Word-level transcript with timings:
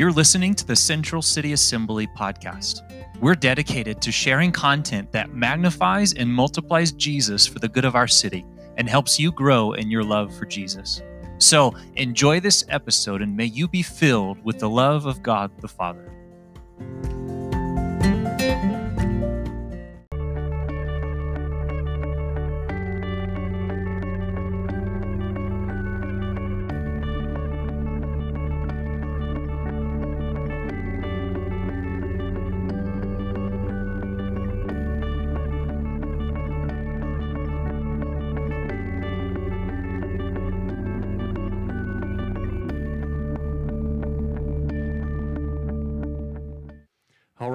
You're 0.00 0.12
listening 0.12 0.54
to 0.54 0.66
the 0.66 0.74
Central 0.74 1.20
City 1.20 1.52
Assembly 1.52 2.06
podcast. 2.06 2.80
We're 3.20 3.34
dedicated 3.34 4.00
to 4.00 4.10
sharing 4.10 4.50
content 4.50 5.12
that 5.12 5.34
magnifies 5.34 6.14
and 6.14 6.32
multiplies 6.32 6.92
Jesus 6.92 7.46
for 7.46 7.58
the 7.58 7.68
good 7.68 7.84
of 7.84 7.94
our 7.94 8.08
city 8.08 8.46
and 8.78 8.88
helps 8.88 9.20
you 9.20 9.30
grow 9.30 9.72
in 9.72 9.90
your 9.90 10.02
love 10.02 10.34
for 10.34 10.46
Jesus. 10.46 11.02
So 11.36 11.74
enjoy 11.96 12.40
this 12.40 12.64
episode 12.70 13.20
and 13.20 13.36
may 13.36 13.44
you 13.44 13.68
be 13.68 13.82
filled 13.82 14.42
with 14.42 14.58
the 14.58 14.70
love 14.70 15.04
of 15.04 15.22
God 15.22 15.50
the 15.60 15.68
Father. 15.68 16.10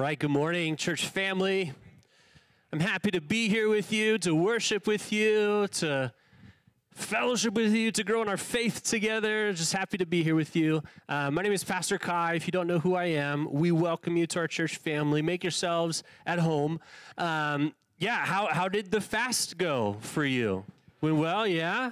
Right, 0.06 0.20
good 0.20 0.30
morning, 0.30 0.76
church 0.76 1.04
family. 1.04 1.72
I'm 2.72 2.78
happy 2.78 3.10
to 3.10 3.20
be 3.20 3.48
here 3.48 3.68
with 3.68 3.92
you, 3.92 4.18
to 4.18 4.36
worship 4.36 4.86
with 4.86 5.12
you, 5.12 5.66
to 5.72 6.12
fellowship 6.92 7.54
with 7.54 7.74
you, 7.74 7.90
to 7.90 8.04
grow 8.04 8.22
in 8.22 8.28
our 8.28 8.36
faith 8.36 8.84
together. 8.84 9.52
Just 9.52 9.72
happy 9.72 9.98
to 9.98 10.06
be 10.06 10.22
here 10.22 10.36
with 10.36 10.54
you. 10.54 10.80
Uh, 11.08 11.32
my 11.32 11.42
name 11.42 11.50
is 11.50 11.64
Pastor 11.64 11.98
Kai. 11.98 12.34
If 12.34 12.46
you 12.46 12.52
don't 12.52 12.68
know 12.68 12.78
who 12.78 12.94
I 12.94 13.06
am, 13.06 13.52
we 13.52 13.72
welcome 13.72 14.16
you 14.16 14.28
to 14.28 14.38
our 14.38 14.46
church 14.46 14.76
family. 14.76 15.22
Make 15.22 15.42
yourselves 15.42 16.04
at 16.24 16.38
home. 16.38 16.78
Um, 17.18 17.74
yeah, 17.98 18.24
how, 18.24 18.46
how 18.46 18.68
did 18.68 18.92
the 18.92 19.00
fast 19.00 19.58
go 19.58 19.96
for 19.98 20.24
you? 20.24 20.62
Went 21.00 21.16
well, 21.16 21.48
yeah? 21.48 21.90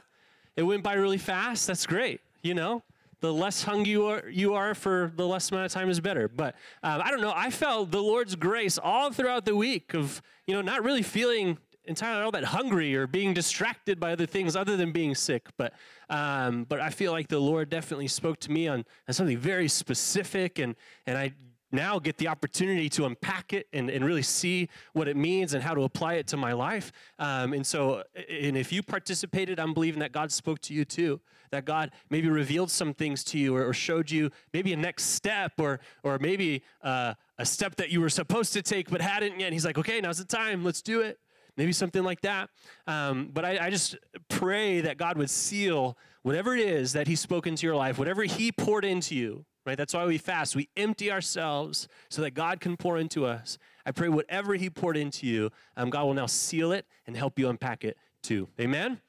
It 0.54 0.62
went 0.62 0.84
by 0.84 0.92
really 0.92 1.18
fast. 1.18 1.66
That's 1.66 1.84
great, 1.84 2.20
you 2.42 2.54
know? 2.54 2.84
The 3.24 3.32
less 3.32 3.62
hungry 3.62 3.90
you 3.90 4.06
are, 4.06 4.28
you 4.28 4.52
are 4.52 4.74
for 4.74 5.10
the 5.16 5.26
less 5.26 5.50
amount 5.50 5.64
of 5.64 5.72
time 5.72 5.88
is 5.88 5.98
better. 5.98 6.28
But 6.28 6.54
um, 6.82 7.00
I 7.02 7.10
don't 7.10 7.22
know. 7.22 7.32
I 7.34 7.48
felt 7.48 7.90
the 7.90 8.02
Lord's 8.02 8.36
grace 8.36 8.76
all 8.76 9.10
throughout 9.12 9.46
the 9.46 9.56
week 9.56 9.94
of, 9.94 10.20
you 10.46 10.54
know, 10.54 10.60
not 10.60 10.84
really 10.84 11.02
feeling 11.02 11.56
entirely 11.86 12.22
all 12.22 12.30
that 12.32 12.44
hungry 12.44 12.94
or 12.94 13.06
being 13.06 13.32
distracted 13.32 13.98
by 13.98 14.12
other 14.12 14.26
things 14.26 14.54
other 14.54 14.76
than 14.76 14.92
being 14.92 15.14
sick. 15.14 15.48
But 15.56 15.72
um, 16.10 16.64
but 16.64 16.80
I 16.80 16.90
feel 16.90 17.12
like 17.12 17.28
the 17.28 17.38
Lord 17.38 17.70
definitely 17.70 18.08
spoke 18.08 18.40
to 18.40 18.52
me 18.52 18.68
on, 18.68 18.84
on 19.08 19.14
something 19.14 19.38
very 19.38 19.68
specific, 19.68 20.58
and 20.58 20.76
and 21.06 21.16
I 21.16 21.32
now 21.74 21.98
get 21.98 22.16
the 22.18 22.28
opportunity 22.28 22.88
to 22.90 23.04
unpack 23.04 23.52
it 23.52 23.66
and, 23.72 23.90
and 23.90 24.04
really 24.04 24.22
see 24.22 24.68
what 24.92 25.08
it 25.08 25.16
means 25.16 25.54
and 25.54 25.62
how 25.62 25.74
to 25.74 25.82
apply 25.82 26.14
it 26.14 26.26
to 26.28 26.36
my 26.36 26.52
life. 26.52 26.92
Um, 27.18 27.52
and 27.52 27.66
so, 27.66 28.02
and 28.30 28.56
if 28.56 28.72
you 28.72 28.82
participated, 28.82 29.58
I'm 29.60 29.74
believing 29.74 30.00
that 30.00 30.12
God 30.12 30.32
spoke 30.32 30.60
to 30.60 30.74
you 30.74 30.84
too 30.84 31.20
that 31.50 31.64
God 31.64 31.92
maybe 32.10 32.28
revealed 32.28 32.70
some 32.70 32.92
things 32.94 33.22
to 33.24 33.38
you 33.38 33.56
or, 33.56 33.68
or 33.68 33.72
showed 33.72 34.10
you 34.10 34.30
maybe 34.52 34.72
a 34.72 34.76
next 34.76 35.04
step 35.10 35.52
or, 35.58 35.78
or 36.02 36.18
maybe 36.18 36.62
uh, 36.82 37.14
a 37.38 37.46
step 37.46 37.76
that 37.76 37.90
you 37.90 38.00
were 38.00 38.08
supposed 38.08 38.52
to 38.54 38.62
take 38.62 38.90
but 38.90 39.00
hadn't 39.00 39.38
yet. 39.38 39.46
And 39.46 39.52
he's 39.54 39.64
like, 39.64 39.78
okay, 39.78 40.00
now's 40.00 40.18
the 40.18 40.24
time, 40.24 40.64
let's 40.64 40.82
do 40.82 41.00
it. 41.00 41.18
Maybe 41.56 41.72
something 41.72 42.02
like 42.02 42.20
that. 42.22 42.50
Um, 42.86 43.30
but 43.32 43.44
I, 43.44 43.66
I 43.66 43.70
just 43.70 43.96
pray 44.28 44.80
that 44.80 44.96
God 44.96 45.16
would 45.16 45.30
seal 45.30 45.96
whatever 46.22 46.56
it 46.56 46.60
is 46.60 46.94
that 46.94 47.06
He's 47.06 47.20
spoken 47.20 47.54
to 47.54 47.66
your 47.66 47.76
life, 47.76 47.96
whatever 47.96 48.24
He 48.24 48.50
poured 48.50 48.84
into 48.84 49.14
you, 49.14 49.44
right? 49.64 49.76
That's 49.76 49.94
why 49.94 50.04
we 50.06 50.18
fast. 50.18 50.56
We 50.56 50.68
empty 50.76 51.10
ourselves 51.10 51.88
so 52.08 52.22
that 52.22 52.32
God 52.32 52.60
can 52.60 52.76
pour 52.76 52.98
into 52.98 53.26
us. 53.26 53.58
I 53.86 53.92
pray 53.92 54.08
whatever 54.08 54.54
He 54.54 54.70
poured 54.70 54.96
into 54.96 55.26
you, 55.26 55.50
um, 55.76 55.90
God 55.90 56.04
will 56.04 56.14
now 56.14 56.26
seal 56.26 56.72
it 56.72 56.86
and 57.06 57.16
help 57.16 57.38
you 57.38 57.48
unpack 57.48 57.84
it 57.84 57.96
too. 58.22 58.48
Amen? 58.60 59.00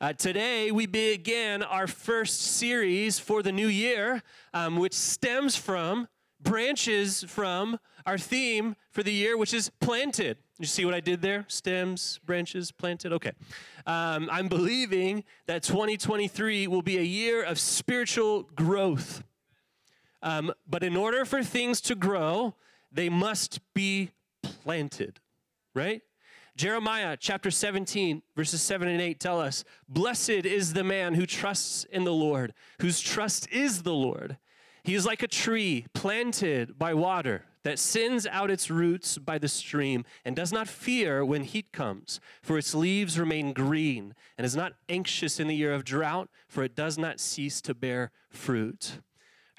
Uh, 0.00 0.12
today, 0.12 0.70
we 0.70 0.86
begin 0.86 1.62
our 1.62 1.88
first 1.88 2.40
series 2.40 3.18
for 3.18 3.42
the 3.42 3.50
new 3.50 3.66
year, 3.66 4.22
um, 4.54 4.76
which 4.76 4.94
stems 4.94 5.56
from, 5.56 6.06
branches 6.40 7.24
from 7.24 7.80
our 8.06 8.16
theme 8.16 8.76
for 8.92 9.02
the 9.02 9.12
year, 9.12 9.36
which 9.36 9.52
is 9.52 9.70
planted. 9.80 10.38
You 10.58 10.66
see 10.66 10.84
what 10.84 10.94
I 10.94 11.00
did 11.00 11.20
there? 11.20 11.44
Stems, 11.48 12.20
branches, 12.24 12.70
planted. 12.70 13.12
Okay. 13.12 13.32
Um, 13.86 14.28
I'm 14.30 14.48
believing 14.48 15.24
that 15.46 15.62
2023 15.62 16.66
will 16.66 16.82
be 16.82 16.98
a 16.98 17.02
year 17.02 17.42
of 17.42 17.58
spiritual 17.58 18.44
growth. 18.54 19.22
Um, 20.22 20.52
but 20.68 20.82
in 20.82 20.96
order 20.96 21.24
for 21.24 21.42
things 21.42 21.80
to 21.82 21.94
grow, 21.94 22.54
they 22.90 23.08
must 23.08 23.60
be 23.74 24.10
planted, 24.42 25.20
right? 25.74 26.02
Jeremiah 26.56 27.16
chapter 27.18 27.52
17, 27.52 28.20
verses 28.34 28.60
7 28.60 28.88
and 28.88 29.00
8 29.00 29.20
tell 29.20 29.40
us 29.40 29.64
Blessed 29.88 30.30
is 30.30 30.72
the 30.72 30.82
man 30.82 31.14
who 31.14 31.24
trusts 31.24 31.84
in 31.84 32.02
the 32.02 32.12
Lord, 32.12 32.52
whose 32.80 33.00
trust 33.00 33.48
is 33.52 33.82
the 33.82 33.94
Lord. 33.94 34.38
He 34.82 34.94
is 34.94 35.06
like 35.06 35.22
a 35.22 35.28
tree 35.28 35.86
planted 35.92 36.78
by 36.78 36.94
water 36.94 37.44
that 37.62 37.78
sends 37.78 38.26
out 38.26 38.50
its 38.50 38.70
roots 38.70 39.18
by 39.18 39.38
the 39.38 39.46
stream 39.46 40.04
and 40.24 40.34
does 40.34 40.52
not 40.52 40.66
fear 40.66 41.24
when 41.24 41.44
heat 41.44 41.70
comes, 41.72 42.18
for 42.42 42.58
its 42.58 42.74
leaves 42.74 43.18
remain 43.18 43.52
green, 43.52 44.14
and 44.36 44.44
is 44.44 44.56
not 44.56 44.72
anxious 44.88 45.38
in 45.38 45.46
the 45.46 45.54
year 45.54 45.74
of 45.74 45.84
drought, 45.84 46.28
for 46.48 46.64
it 46.64 46.74
does 46.74 46.96
not 46.96 47.20
cease 47.20 47.60
to 47.60 47.74
bear 47.74 48.10
fruit. 48.30 48.98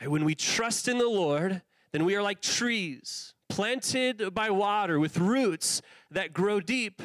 When 0.06 0.26
we 0.26 0.36
trust 0.36 0.88
in 0.88 0.98
the 0.98 1.10
Lord, 1.10 1.62
then 1.92 2.06
we 2.06 2.16
are 2.16 2.22
like 2.22 2.42
trees 2.42 3.34
planted 3.50 4.34
by 4.34 4.50
water 4.50 5.00
with 5.00 5.18
roots 5.18 5.82
that 6.12 6.34
grow 6.34 6.60
deep. 6.60 7.02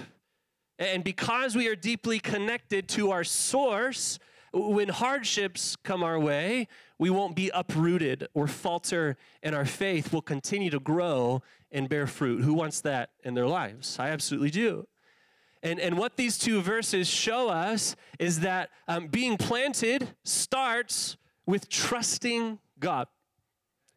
And 0.78 1.02
because 1.02 1.56
we 1.56 1.66
are 1.68 1.74
deeply 1.74 2.18
connected 2.18 2.88
to 2.90 3.10
our 3.10 3.24
source, 3.24 4.18
when 4.52 4.88
hardships 4.88 5.74
come 5.76 6.04
our 6.04 6.18
way, 6.18 6.68
we 6.98 7.10
won't 7.10 7.34
be 7.34 7.50
uprooted 7.52 8.28
or 8.34 8.46
falter 8.46 9.16
in 9.42 9.54
our 9.54 9.64
faith. 9.64 10.12
We'll 10.12 10.22
continue 10.22 10.70
to 10.70 10.78
grow 10.78 11.42
and 11.72 11.88
bear 11.88 12.06
fruit. 12.06 12.42
Who 12.42 12.54
wants 12.54 12.80
that 12.82 13.10
in 13.24 13.34
their 13.34 13.48
lives? 13.48 13.98
I 13.98 14.10
absolutely 14.10 14.50
do. 14.50 14.86
And, 15.62 15.80
and 15.80 15.96
what 15.96 16.16
these 16.16 16.38
two 16.38 16.60
verses 16.60 17.08
show 17.08 17.48
us 17.48 17.96
is 18.18 18.40
that 18.40 18.70
um, 18.86 19.08
being 19.08 19.36
planted 19.36 20.08
starts 20.22 21.16
with 21.46 21.68
trusting 21.68 22.58
God. 22.78 23.06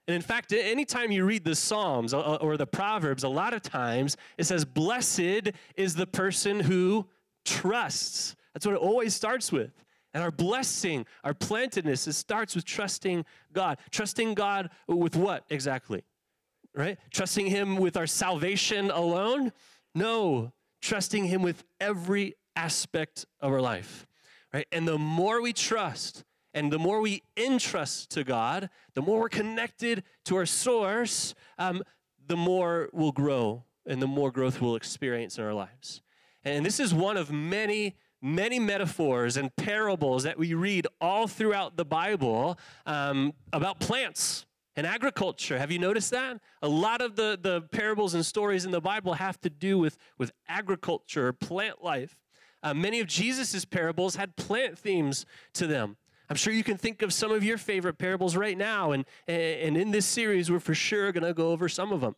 And 0.08 0.16
in 0.16 0.22
fact, 0.22 0.54
anytime 0.54 1.12
you 1.12 1.26
read 1.26 1.44
the 1.44 1.56
Psalms 1.56 2.14
uh, 2.14 2.20
uh, 2.20 2.38
or 2.40 2.56
the 2.56 2.66
Proverbs, 2.66 3.24
a 3.24 3.30
lot 3.30 3.54
of 3.54 3.62
times 3.62 4.16
it 4.38 4.46
says, 4.46 4.64
Blessed 4.64 5.52
is 5.76 5.96
the 5.96 6.08
person 6.08 6.62
who 6.62 7.08
trusts. 7.44 8.36
That's 8.54 8.66
what 8.66 8.76
it 8.76 8.82
always 8.82 9.14
starts 9.14 9.52
with. 9.52 9.72
And 10.14 10.24
our 10.24 10.32
blessing, 10.32 11.06
our 11.24 11.34
plantedness, 11.34 12.08
it 12.08 12.14
starts 12.14 12.56
with 12.56 12.66
trusting 12.66 13.26
God. 13.52 13.78
Trusting 13.92 14.34
God 14.34 14.70
with 14.88 15.16
what 15.16 15.44
exactly? 15.50 16.04
Right? 16.74 16.98
Trusting 17.12 17.48
Him 17.48 17.76
with 17.76 17.98
our 17.98 18.08
salvation 18.08 18.90
alone? 18.90 19.52
No. 19.94 20.54
Trusting 20.82 21.26
Him 21.26 21.42
with 21.42 21.64
every 21.82 22.36
aspect 22.56 23.26
of 23.42 23.52
our 23.52 23.62
life. 23.62 24.08
Right? 24.54 24.68
And 24.72 24.88
the 24.88 24.98
more 24.98 25.42
we 25.42 25.52
trust, 25.52 26.24
and 26.54 26.72
the 26.72 26.80
more 26.80 27.02
we 27.02 27.24
entrust 27.36 28.10
to 28.12 28.24
God, 28.24 28.70
the 28.94 29.02
more 29.02 29.20
we're 29.20 29.30
connected 29.30 30.04
to 30.26 30.36
our 30.38 30.46
source, 30.46 31.36
um, 31.58 31.84
the 32.28 32.38
more 32.38 32.90
we'll 32.94 33.12
grow 33.12 33.64
and 33.86 34.02
the 34.02 34.08
more 34.08 34.32
growth 34.32 34.62
we'll 34.62 34.76
experience 34.76 35.38
in 35.38 35.44
our 35.44 35.54
lives. 35.54 36.02
And 36.44 36.66
this 36.66 36.80
is 36.80 36.94
one 36.94 37.18
of 37.18 37.32
many, 37.32 37.96
many 38.22 38.60
metaphors 38.60 39.38
and 39.38 39.56
parables 39.56 40.24
that 40.24 40.38
we 40.38 40.54
read 40.54 40.88
all 41.00 41.28
throughout 41.28 41.78
the 41.78 41.86
Bible 41.86 42.58
um, 42.86 43.34
about 43.54 43.80
plants 43.80 44.46
and 44.76 44.86
agriculture. 44.86 45.58
Have 45.58 45.72
you 45.72 45.80
noticed 45.80 46.12
that? 46.12 46.40
A 46.62 46.68
lot 46.68 47.02
of 47.02 47.16
the, 47.16 47.38
the 47.42 47.62
parables 47.72 48.14
and 48.14 48.26
stories 48.26 48.64
in 48.64 48.72
the 48.72 48.82
Bible 48.82 49.14
have 49.14 49.40
to 49.42 49.50
do 49.50 49.80
with, 49.80 49.98
with 50.18 50.32
agriculture, 50.48 51.34
plant 51.34 51.84
life. 51.84 52.18
Uh, 52.64 52.74
many 52.74 53.00
of 53.00 53.08
Jesus' 53.08 53.66
parables 53.66 54.16
had 54.16 54.36
plant 54.36 54.78
themes 54.78 55.26
to 55.54 55.68
them. 55.68 55.98
I'm 56.30 56.36
sure 56.36 56.54
you 56.54 56.64
can 56.64 56.78
think 56.78 57.02
of 57.02 57.14
some 57.14 57.32
of 57.32 57.44
your 57.44 57.58
favorite 57.58 57.98
parables 57.98 58.36
right 58.36 58.58
now, 58.58 58.92
and, 58.92 59.06
and 59.28 59.78
in 59.78 59.92
this 59.92 60.06
series, 60.06 60.52
we're 60.52 60.60
for 60.60 60.76
sure 60.76 61.12
going 61.12 61.24
to 61.24 61.34
go 61.34 61.52
over 61.52 61.70
some 61.70 61.92
of 61.92 62.02
them. 62.02 62.16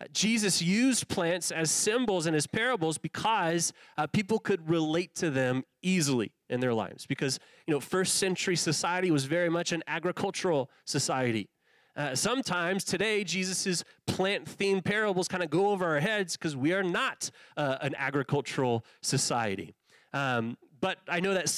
Uh, 0.00 0.04
Jesus 0.12 0.60
used 0.60 1.08
plants 1.08 1.50
as 1.50 1.70
symbols 1.70 2.26
in 2.26 2.34
his 2.34 2.46
parables 2.46 2.98
because 2.98 3.72
uh, 3.96 4.06
people 4.06 4.38
could 4.38 4.68
relate 4.68 5.14
to 5.14 5.30
them 5.30 5.64
easily 5.80 6.32
in 6.50 6.60
their 6.60 6.74
lives. 6.74 7.06
Because, 7.06 7.38
you 7.66 7.72
know, 7.72 7.80
first 7.80 8.16
century 8.16 8.56
society 8.56 9.10
was 9.10 9.24
very 9.24 9.48
much 9.48 9.72
an 9.72 9.82
agricultural 9.86 10.70
society. 10.84 11.48
Uh, 11.96 12.14
sometimes 12.14 12.84
today, 12.84 13.24
Jesus' 13.24 13.84
plant 14.06 14.44
themed 14.44 14.84
parables 14.84 15.28
kind 15.28 15.42
of 15.42 15.48
go 15.48 15.70
over 15.70 15.86
our 15.86 16.00
heads 16.00 16.36
because 16.36 16.54
we 16.54 16.74
are 16.74 16.82
not 16.82 17.30
uh, 17.56 17.78
an 17.80 17.94
agricultural 17.96 18.84
society. 19.00 19.74
Um, 20.12 20.58
but 20.82 20.98
I 21.08 21.20
know 21.20 21.32
that 21.32 21.48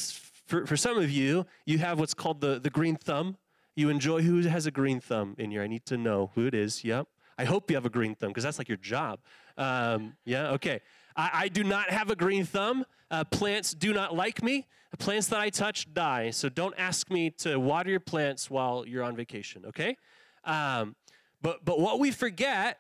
for, 0.49 0.67
for 0.67 0.77
some 0.77 0.97
of 0.97 1.11
you, 1.11 1.47
you 1.67 1.79
have 1.79 2.01
what's 2.01 2.15
called 2.15 2.41
the, 2.41 2.59
the 2.59 2.71
green 2.71 2.97
thumb. 2.97 3.37
you 3.77 3.91
enjoy? 3.91 4.23
Who 4.23 4.41
has 4.49 4.67
a 4.67 4.71
green 4.71 4.99
thumb 4.99 5.35
in 5.39 5.51
here? 5.51 5.63
I 5.63 5.67
need 5.67 5.85
to 5.87 5.99
know 5.99 6.33
who 6.35 6.47
it 6.47 6.55
is. 6.55 6.83
Yep. 6.83 7.07
I 7.37 7.45
hope 7.45 7.71
you 7.71 7.77
have 7.77 7.85
a 7.85 7.91
green 7.91 8.15
thumb 8.15 8.31
because 8.31 8.45
that's 8.45 8.59
like 8.59 8.69
your 8.69 8.79
job. 8.79 9.21
Um, 9.59 10.17
yeah, 10.25 10.51
okay. 10.53 10.81
I, 11.15 11.31
I, 11.35 11.49
do 11.49 11.63
not 11.63 11.91
have 11.91 12.11
a 12.11 12.17
green 12.17 12.45
thumb. 12.45 12.85
Uh, 13.11 13.25
plants 13.25 13.75
do 13.75 13.93
not 13.93 14.17
like 14.17 14.43
me. 14.43 14.67
Plants 14.99 15.29
that 15.29 15.39
I 15.39 15.51
touch 15.51 15.93
die. 15.93 16.31
So 16.31 16.49
don't 16.49 16.75
ask 16.79 17.11
me 17.11 17.31
to 17.39 17.59
water 17.59 17.91
your 17.91 18.01
plants 18.01 18.51
while 18.51 18.85
you're 18.87 19.05
on 19.05 19.15
vacation, 19.15 19.67
okay? 19.67 19.97
Um, 20.45 20.97
but, 21.43 21.65
but 21.65 21.79
what 21.79 22.01
we 22.01 22.11
forget, 22.11 22.79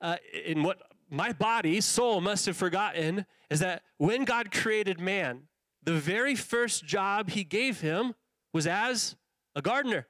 uh, 0.00 0.16
in 0.46 0.62
what 0.62 0.80
my 1.10 1.32
body, 1.32 1.80
soul 1.80 2.20
must 2.20 2.46
have 2.46 2.56
forgotten, 2.56 3.26
is 3.50 3.60
that 3.60 3.82
when 3.96 4.24
God 4.24 4.52
created 4.52 5.00
man, 5.00 5.47
the 5.88 5.94
very 5.94 6.34
first 6.34 6.84
job 6.84 7.30
he 7.30 7.44
gave 7.44 7.80
him 7.80 8.14
was 8.52 8.66
as 8.66 9.16
a 9.56 9.62
gardener. 9.62 10.06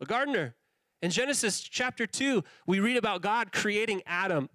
A 0.00 0.06
gardener. 0.06 0.54
In 1.02 1.10
Genesis 1.10 1.60
chapter 1.60 2.06
2, 2.06 2.42
we 2.66 2.80
read 2.80 2.96
about 2.96 3.20
God 3.20 3.52
creating 3.52 4.00
Adam. 4.06 4.48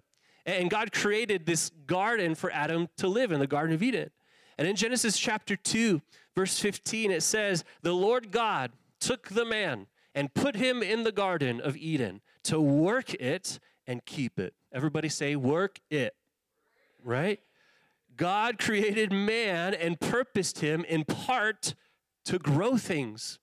And 0.44 0.68
God 0.68 0.90
created 0.90 1.46
this 1.46 1.70
garden 1.86 2.34
for 2.34 2.50
Adam 2.50 2.88
to 2.96 3.06
live 3.06 3.30
in, 3.30 3.38
the 3.38 3.46
Garden 3.46 3.76
of 3.76 3.80
Eden. 3.80 4.10
And 4.58 4.66
in 4.66 4.74
Genesis 4.74 5.16
chapter 5.16 5.54
2, 5.54 6.02
verse 6.34 6.58
15, 6.58 7.12
it 7.12 7.22
says, 7.22 7.62
The 7.82 7.92
Lord 7.92 8.32
God 8.32 8.72
took 8.98 9.28
the 9.28 9.44
man 9.44 9.86
and 10.16 10.34
put 10.34 10.56
him 10.56 10.82
in 10.82 11.04
the 11.04 11.12
Garden 11.12 11.60
of 11.60 11.76
Eden 11.76 12.22
to 12.42 12.60
work 12.60 13.14
it 13.14 13.60
and 13.86 14.04
keep 14.04 14.40
it. 14.40 14.54
Everybody 14.72 15.10
say, 15.10 15.36
work 15.36 15.78
it. 15.90 16.16
Right? 17.04 17.38
God 18.20 18.58
created 18.58 19.10
man 19.10 19.74
and 19.74 19.98
purposed 19.98 20.60
him 20.60 20.84
in 20.84 21.04
part 21.04 21.74
to 22.26 22.38
grow 22.38 22.76
things 22.76 23.40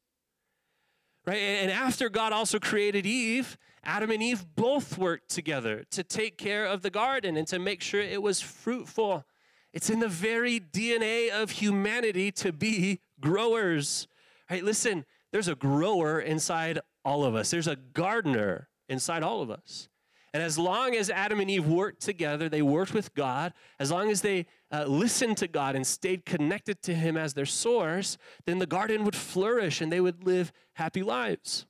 right? 1.27 1.35
And 1.35 1.69
after 1.69 2.09
God 2.09 2.33
also 2.33 2.57
created 2.57 3.05
Eve, 3.05 3.57
Adam 3.83 4.09
and 4.09 4.23
Eve 4.23 4.45
both 4.55 4.97
worked 4.97 5.29
together 5.29 5.83
to 5.91 6.01
take 6.01 6.37
care 6.37 6.65
of 6.65 6.81
the 6.81 6.89
garden 6.89 7.37
and 7.37 7.45
to 7.49 7.59
make 7.59 7.81
sure 7.81 8.01
it 8.01 8.21
was 8.21 8.41
fruitful. 8.41 9.25
It's 9.73 9.89
in 9.89 9.99
the 9.99 10.07
very 10.07 10.59
DNA 10.59 11.29
of 11.29 11.51
humanity 11.51 12.31
to 12.31 12.51
be 12.51 13.01
growers, 13.19 14.07
right? 14.49 14.63
Listen, 14.63 15.05
there's 15.31 15.49
a 15.49 15.55
grower 15.55 16.19
inside 16.19 16.79
all 17.03 17.23
of 17.23 17.35
us, 17.35 17.51
there's 17.51 17.67
a 17.67 17.75
gardener 17.75 18.69
inside 18.89 19.21
all 19.21 19.41
of 19.41 19.51
us. 19.51 19.89
And 20.33 20.43
as 20.43 20.57
long 20.57 20.95
as 20.95 21.09
Adam 21.09 21.39
and 21.39 21.49
Eve 21.49 21.67
worked 21.67 22.01
together, 22.01 22.49
they 22.49 22.61
worked 22.61 22.93
with 22.93 23.13
God, 23.15 23.53
as 23.79 23.91
long 23.91 24.11
as 24.11 24.21
they 24.21 24.45
uh, 24.71 24.85
listened 24.85 25.37
to 25.37 25.47
God 25.47 25.75
and 25.75 25.85
stayed 25.85 26.25
connected 26.25 26.81
to 26.83 26.93
Him 26.93 27.17
as 27.17 27.33
their 27.33 27.45
source, 27.45 28.17
then 28.45 28.59
the 28.59 28.65
garden 28.65 29.03
would 29.05 29.15
flourish 29.15 29.81
and 29.81 29.91
they 29.91 30.01
would 30.01 30.25
live 30.25 30.51
happy 30.73 31.03
lives. 31.03 31.65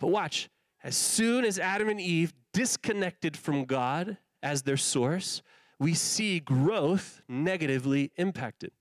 But 0.00 0.08
watch, 0.08 0.48
as 0.82 0.96
soon 0.96 1.44
as 1.44 1.58
Adam 1.58 1.88
and 1.88 2.00
Eve 2.00 2.32
disconnected 2.52 3.36
from 3.36 3.64
God 3.64 4.16
as 4.42 4.62
their 4.62 4.76
source, 4.76 5.42
we 5.78 5.94
see 5.94 6.40
growth 6.40 7.22
negatively 7.28 8.10
impacted. 8.16 8.72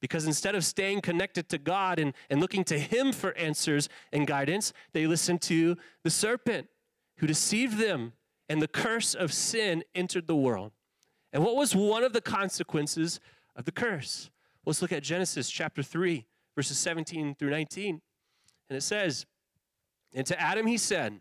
Because 0.00 0.26
instead 0.26 0.54
of 0.54 0.64
staying 0.64 1.02
connected 1.02 1.50
to 1.50 1.58
God 1.58 1.98
and, 1.98 2.14
and 2.30 2.40
looking 2.40 2.64
to 2.64 2.78
Him 2.78 3.12
for 3.12 3.36
answers 3.36 3.88
and 4.12 4.26
guidance, 4.26 4.72
they 4.94 5.06
listened 5.06 5.42
to 5.42 5.76
the 6.04 6.10
serpent 6.10 6.68
who 7.18 7.26
deceived 7.26 7.78
them 7.78 8.14
and 8.48 8.62
the 8.62 8.68
curse 8.68 9.14
of 9.14 9.32
sin 9.32 9.84
entered 9.94 10.26
the 10.26 10.36
world. 10.36 10.72
And 11.32 11.44
what 11.44 11.56
was 11.56 11.74
one 11.74 12.04
of 12.04 12.12
the 12.12 12.20
consequences 12.20 13.20
of 13.56 13.64
the 13.64 13.72
curse? 13.72 14.30
Let's 14.66 14.82
look 14.82 14.92
at 14.92 15.02
Genesis 15.02 15.50
chapter 15.50 15.82
3, 15.82 16.26
verses 16.54 16.78
17 16.78 17.34
through 17.36 17.50
19. 17.50 18.00
And 18.68 18.76
it 18.76 18.82
says, 18.82 19.26
And 20.14 20.26
to 20.26 20.40
Adam 20.40 20.66
he 20.66 20.76
said, 20.76 21.20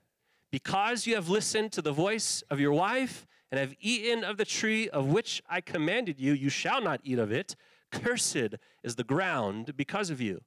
Because 0.51 1.07
you 1.07 1.15
have 1.15 1.29
listened 1.29 1.71
to 1.73 1.81
the 1.81 1.91
voice 1.91 2.43
of 2.49 2.59
your 2.59 2.73
wife 2.73 3.25
and 3.51 3.59
have 3.59 3.75
eaten 3.79 4.23
of 4.23 4.37
the 4.37 4.45
tree 4.45 4.89
of 4.89 5.07
which 5.07 5.41
I 5.49 5.61
commanded 5.61 6.19
you, 6.19 6.33
you 6.33 6.49
shall 6.49 6.81
not 6.81 7.01
eat 7.03 7.19
of 7.19 7.31
it. 7.31 7.55
Cursed 7.91 8.55
is 8.83 8.95
the 8.95 9.03
ground 9.03 9.75
because 9.75 10.09
of 10.09 10.21
you. 10.21 10.41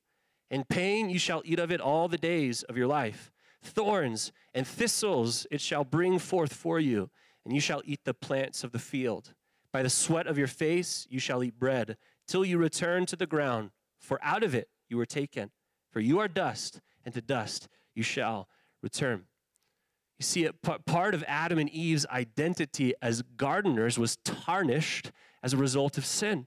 In 0.51 0.65
pain 0.65 1.09
you 1.09 1.19
shall 1.19 1.43
eat 1.45 1.59
of 1.59 1.73
it 1.73 1.81
all 1.81 2.09
the 2.09 2.19
days 2.19 2.63
of 2.65 2.77
your 2.77 2.87
life. 2.87 3.33
Thorns 3.63 4.33
and 4.55 4.67
thistles 4.67 5.47
it 5.51 5.61
shall 5.61 5.85
bring 5.85 6.19
forth 6.19 6.53
for 6.53 6.79
you, 6.79 7.11
and 7.45 7.55
you 7.55 7.61
shall 7.61 7.83
eat 7.85 8.01
the 8.05 8.15
plants 8.15 8.63
of 8.63 8.73
the 8.73 8.79
field. 8.79 9.35
By 9.73 9.83
the 9.83 9.91
sweat 9.91 10.27
of 10.27 10.39
your 10.39 10.47
face 10.47 11.07
you 11.09 11.19
shall 11.19 11.43
eat 11.43 11.59
bread, 11.59 11.97
till 12.29 12.45
you 12.45 12.59
return 12.59 13.07
to 13.07 13.17
the 13.17 13.27
ground, 13.27 13.71
for 13.99 14.19
out 14.23 14.43
of 14.43 14.55
it 14.55 14.69
you 14.89 14.97
were 14.97 15.07
taken. 15.07 15.51
For 15.91 16.01
you 16.01 16.19
are 16.19 16.29
dust, 16.29 16.81
and 17.05 17.15
to 17.15 17.21
dust 17.21 17.69
you 17.95 18.03
shall 18.03 18.49
return. 18.83 19.25
You 20.19 20.25
see, 20.25 20.49
part 20.87 21.15
of 21.15 21.25
Adam 21.27 21.59
and 21.59 21.69
Eve's 21.71 22.07
identity 22.07 22.95
as 23.03 23.23
gardeners 23.37 23.99
was 23.99 24.17
tarnished 24.25 25.11
as 25.43 25.53
a 25.53 25.57
result 25.57 25.99
of 25.99 26.07
sin. 26.07 26.47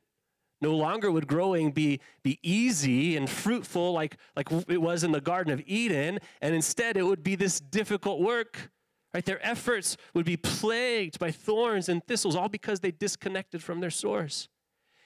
No 0.62 0.74
longer 0.76 1.12
would 1.12 1.28
growing 1.28 1.72
be, 1.72 2.00
be 2.24 2.40
easy 2.42 3.18
and 3.18 3.30
fruitful 3.30 3.92
like, 3.92 4.18
like 4.36 4.50
it 4.70 4.82
was 4.82 5.04
in 5.04 5.12
the 5.12 5.20
Garden 5.20 5.52
of 5.52 5.62
Eden, 5.66 6.20
and 6.42 6.56
instead 6.56 6.96
it 6.96 7.04
would 7.04 7.24
be 7.24 7.36
this 7.36 7.60
difficult 7.60 8.22
work. 8.22 8.72
Right? 9.16 9.24
Their 9.24 9.44
efforts 9.48 9.96
would 10.14 10.26
be 10.26 10.36
plagued 10.36 11.20
by 11.20 11.32
thorns 11.32 11.88
and 11.88 12.04
thistles, 12.04 12.36
all 12.36 12.50
because 12.50 12.82
they 12.82 12.92
disconnected 12.92 13.64
from 13.64 13.80
their 13.80 13.90
source. 13.90 14.50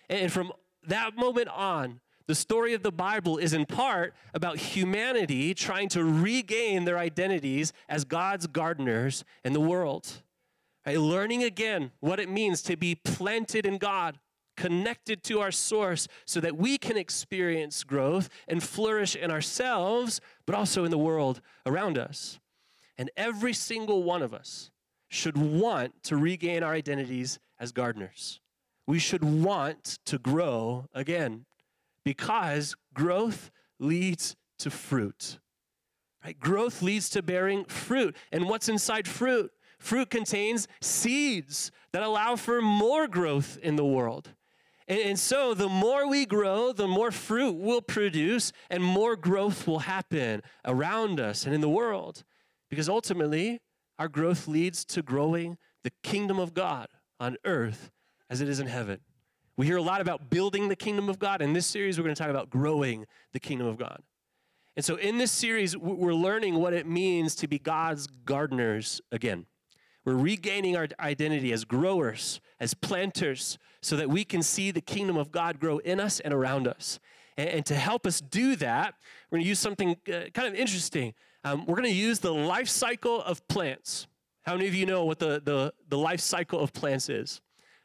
And 0.10 0.34
from 0.34 0.52
that 0.88 1.16
moment 1.16 1.48
on, 1.50 2.00
the 2.26 2.34
story 2.34 2.74
of 2.74 2.82
the 2.82 2.92
Bible 2.92 3.38
is 3.38 3.54
in 3.54 3.68
part 3.68 4.16
about 4.34 4.58
humanity 4.58 5.54
trying 5.54 5.90
to 5.90 6.04
regain 6.04 6.86
their 6.86 6.98
identities 6.98 7.72
as 7.88 8.04
God's 8.04 8.48
gardeners 8.48 9.24
in 9.46 9.54
the 9.54 9.60
world. 9.60 10.24
Right? 10.88 10.98
Learning 10.98 11.44
again 11.44 11.92
what 12.00 12.20
it 12.20 12.30
means 12.30 12.64
to 12.64 12.76
be 12.76 12.96
planted 12.96 13.64
in 13.64 13.78
God 13.78 14.18
connected 14.58 15.22
to 15.26 15.40
our 15.40 15.52
source 15.52 16.08
so 16.26 16.40
that 16.40 16.58
we 16.58 16.80
can 16.80 16.98
experience 16.98 17.84
growth 17.84 18.28
and 18.48 18.64
flourish 18.64 19.16
in 19.16 19.30
ourselves, 19.30 20.20
but 20.48 20.56
also 20.56 20.84
in 20.84 20.90
the 20.90 20.98
world 20.98 21.42
around 21.68 22.00
us. 22.00 22.40
And 23.00 23.10
every 23.16 23.54
single 23.54 24.04
one 24.04 24.22
of 24.22 24.34
us 24.34 24.72
should 25.08 25.38
want 25.38 26.04
to 26.04 26.18
regain 26.18 26.64
our 26.64 26.74
identities 26.74 27.40
as 27.58 27.72
gardeners. 27.72 28.42
We 28.86 29.00
should 29.00 29.24
want 29.24 30.00
to 30.06 30.20
grow 30.20 30.86
again 30.94 31.46
because 32.04 32.76
growth 32.94 33.52
leads 33.80 34.36
to 34.60 34.70
fruit. 34.70 35.40
Right? 36.26 36.38
Growth 36.38 36.82
leads 36.82 37.10
to 37.12 37.22
bearing 37.22 37.64
fruit. 37.66 38.18
And 38.34 38.50
what's 38.50 38.68
inside 38.68 39.08
fruit? 39.08 39.50
Fruit 39.80 40.10
contains 40.10 40.68
seeds 40.82 41.72
that 41.94 42.04
allow 42.04 42.36
for 42.36 42.62
more 42.62 43.08
growth 43.08 43.58
in 43.64 43.78
the 43.78 43.86
world. 43.86 44.34
And, 44.90 45.00
and 45.00 45.20
so 45.20 45.54
the 45.54 45.70
more 45.70 46.06
we 46.06 46.26
grow, 46.26 46.74
the 46.74 46.88
more 46.88 47.12
fruit 47.12 47.54
we'll 47.54 47.82
produce 47.82 48.52
and 48.70 48.84
more 48.84 49.16
growth 49.16 49.68
will 49.68 49.80
happen 49.80 50.42
around 50.66 51.22
us 51.22 51.46
and 51.46 51.56
in 51.56 51.62
the 51.62 51.70
world. 51.70 52.26
Because 52.70 52.90
ultimately, 52.90 53.62
our 53.98 54.08
growth 54.08 54.48
leads 54.48 54.86
to 54.86 55.02
growing 55.02 55.58
the 55.84 55.92
kingdom 56.04 56.40
of 56.40 56.54
God 56.54 56.88
on 57.20 57.38
earth 57.46 57.92
as 58.30 58.42
it 58.42 58.50
is 58.50 58.60
in 58.60 58.68
heaven. 58.68 59.00
We 59.58 59.66
hear 59.66 59.78
a 59.78 59.82
lot 59.82 60.00
about 60.00 60.30
building 60.30 60.70
the 60.70 60.76
kingdom 60.76 61.10
of 61.10 61.20
God. 61.20 61.42
In 61.42 61.52
this 61.54 61.66
series, 61.66 61.98
we're 61.98 62.06
going 62.06 62.16
to 62.16 62.22
talk 62.22 62.30
about 62.30 62.50
growing 62.50 63.06
the 63.34 63.40
kingdom 63.40 63.68
of 63.68 63.78
God. 63.78 64.02
And 64.78 64.86
so, 64.86 64.96
in 64.96 65.18
this 65.18 65.32
series, 65.32 65.76
we're 65.76 66.14
learning 66.14 66.56
what 66.56 66.74
it 66.74 66.88
means 66.88 67.36
to 67.36 67.48
be 67.48 67.60
God's 67.60 68.08
gardeners 68.08 69.02
again. 69.12 69.48
We're 70.06 70.16
regaining 70.16 70.78
our 70.78 70.88
identity 71.00 71.52
as 71.52 71.66
growers, 71.66 72.40
as 72.62 72.74
planters, 72.74 73.58
so 73.82 73.98
that 73.98 74.10
we 74.10 74.24
can 74.24 74.42
see 74.42 74.72
the 74.72 74.80
kingdom 74.80 75.18
of 75.18 75.32
God 75.32 75.60
grow 75.60 75.80
in 75.80 76.00
us 76.00 76.22
and 76.22 76.34
around 76.34 76.68
us. 76.68 77.00
And, 77.36 77.66
to 77.66 77.76
help 77.76 78.06
us 78.06 78.22
do 78.22 78.56
that, 78.58 78.96
we're 79.30 79.38
going 79.38 79.44
to 79.44 79.50
use 79.50 79.60
something 79.60 79.98
uh, 80.08 80.30
kind 80.34 80.48
of 80.48 80.56
interesting. 80.56 81.14
Um, 81.44 81.66
we're 81.66 81.76
going 81.76 81.90
to 81.90 81.96
use 81.96 82.20
the 82.20 82.34
life 82.34 82.68
cycle 82.68 83.22
of 83.22 83.48
plants. 83.48 84.08
How 84.44 84.54
many 84.56 84.68
of 84.68 84.76
you 84.76 84.86
know 84.86 85.06
what 85.06 85.20
the, 85.20 85.42
the, 85.44 85.74
the 85.88 85.98
life 85.98 86.20
cycle 86.20 86.60
of 86.60 86.74
plants 86.74 87.10
is? 87.10 87.42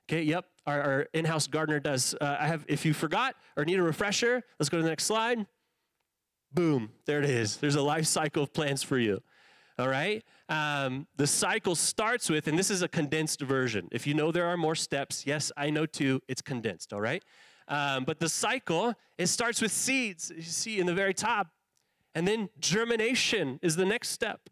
Okay, 0.08 0.22
yep, 0.22 0.46
our, 0.66 0.82
our 0.82 1.06
in-house 1.14 1.46
gardener 1.46 1.80
does. 1.80 2.14
Uh, 2.20 2.36
I 2.38 2.46
have, 2.46 2.64
if 2.68 2.84
you 2.84 2.92
forgot 2.92 3.36
or 3.56 3.64
need 3.64 3.78
a 3.78 3.82
refresher, 3.82 4.42
let's 4.58 4.68
go 4.68 4.78
to 4.78 4.82
the 4.82 4.88
next 4.88 5.04
slide. 5.04 5.46
Boom, 6.52 6.90
there 7.06 7.18
it 7.20 7.30
is. 7.30 7.56
There's 7.56 7.74
a 7.74 7.82
life 7.82 8.06
cycle 8.06 8.42
of 8.42 8.52
plants 8.52 8.82
for 8.82 8.98
you. 8.98 9.22
All 9.78 9.88
right? 9.88 10.22
Um, 10.48 11.06
the 11.16 11.26
cycle 11.26 11.74
starts 11.74 12.30
with, 12.30 12.48
and 12.48 12.58
this 12.58 12.70
is 12.70 12.82
a 12.82 12.88
condensed 12.88 13.40
version. 13.40 13.88
If 13.90 14.06
you 14.06 14.14
know 14.14 14.30
there 14.30 14.46
are 14.46 14.56
more 14.56 14.74
steps, 14.74 15.26
yes, 15.26 15.50
I 15.56 15.70
know 15.70 15.86
too, 15.86 16.20
it's 16.28 16.42
condensed, 16.42 16.92
all 16.92 17.00
right? 17.00 17.24
Um, 17.66 18.04
but 18.04 18.20
the 18.20 18.28
cycle, 18.28 18.94
it 19.16 19.26
starts 19.26 19.60
with 19.60 19.72
seeds, 19.72 20.30
you 20.34 20.42
see 20.42 20.78
in 20.78 20.86
the 20.86 20.94
very 20.94 21.14
top. 21.14 21.48
And 22.14 22.28
then 22.28 22.48
germination 22.60 23.58
is 23.62 23.76
the 23.76 23.84
next 23.84 24.10
step. 24.10 24.48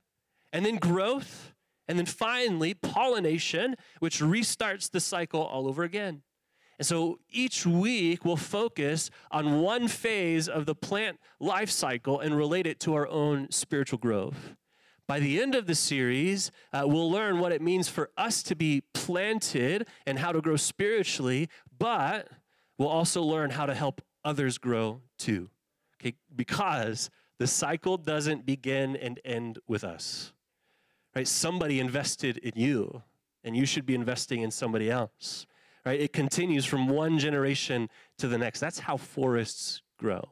And 0.52 0.66
then 0.66 0.76
growth. 0.76 1.54
And 1.88 1.98
then 1.98 2.06
finally, 2.06 2.74
pollination, 2.74 3.76
which 4.00 4.20
restarts 4.20 4.90
the 4.90 5.00
cycle 5.00 5.42
all 5.42 5.68
over 5.68 5.82
again. 5.82 6.22
And 6.78 6.86
so 6.86 7.18
each 7.30 7.64
week 7.66 8.24
we'll 8.24 8.36
focus 8.36 9.10
on 9.30 9.60
one 9.60 9.88
phase 9.88 10.48
of 10.48 10.66
the 10.66 10.74
plant 10.74 11.18
life 11.38 11.70
cycle 11.70 12.18
and 12.20 12.36
relate 12.36 12.66
it 12.66 12.80
to 12.80 12.94
our 12.94 13.06
own 13.06 13.50
spiritual 13.50 13.98
growth. 13.98 14.56
By 15.06 15.20
the 15.20 15.40
end 15.40 15.54
of 15.54 15.66
the 15.66 15.74
series, 15.74 16.50
uh, 16.72 16.84
we'll 16.86 17.10
learn 17.10 17.38
what 17.38 17.52
it 17.52 17.60
means 17.60 17.88
for 17.88 18.10
us 18.16 18.42
to 18.44 18.56
be 18.56 18.82
planted 18.94 19.86
and 20.06 20.18
how 20.18 20.32
to 20.32 20.40
grow 20.40 20.56
spiritually, 20.56 21.48
but 21.78 22.28
we'll 22.78 22.88
also 22.88 23.22
learn 23.22 23.50
how 23.50 23.66
to 23.66 23.74
help 23.74 24.00
others 24.24 24.58
grow 24.58 25.02
too. 25.18 25.50
Okay? 26.00 26.14
Because 26.34 27.10
the 27.42 27.46
cycle 27.48 27.96
doesn't 27.96 28.46
begin 28.46 28.94
and 28.96 29.18
end 29.24 29.58
with 29.66 29.82
us. 29.84 30.32
Right? 31.14 31.26
Somebody 31.26 31.80
invested 31.80 32.38
in 32.38 32.52
you, 32.54 33.02
and 33.42 33.56
you 33.56 33.66
should 33.66 33.84
be 33.84 33.94
investing 33.94 34.42
in 34.42 34.50
somebody 34.50 34.90
else 34.90 35.46
right? 35.84 36.00
It 36.00 36.12
continues 36.12 36.64
from 36.64 36.88
one 36.88 37.18
generation 37.18 37.88
to 38.18 38.28
the 38.28 38.38
next. 38.38 38.60
That's 38.60 38.78
how 38.78 38.96
forests 38.96 39.82
grow. 39.98 40.22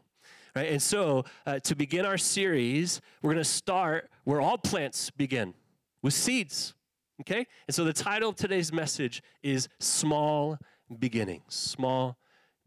Right? 0.55 0.71
And 0.71 0.83
so, 0.83 1.25
uh, 1.47 1.61
to 1.61 1.77
begin 1.77 2.05
our 2.05 2.19
series, 2.19 3.01
we're 3.23 3.33
going 3.33 3.43
to 3.43 3.49
start 3.49 4.11
where 4.25 4.41
all 4.41 4.59
plants 4.59 5.11
begin 5.11 5.55
with 6.03 6.15
seeds. 6.15 6.75
Okay? 7.21 7.47
And 7.69 7.75
so, 7.75 7.85
the 7.85 7.93
title 7.93 8.31
of 8.31 8.37
today's 8.37 8.73
message 8.73 9.23
is 9.43 9.69
Small 9.79 10.59
Beginnings. 10.99 11.55
Small 11.55 12.17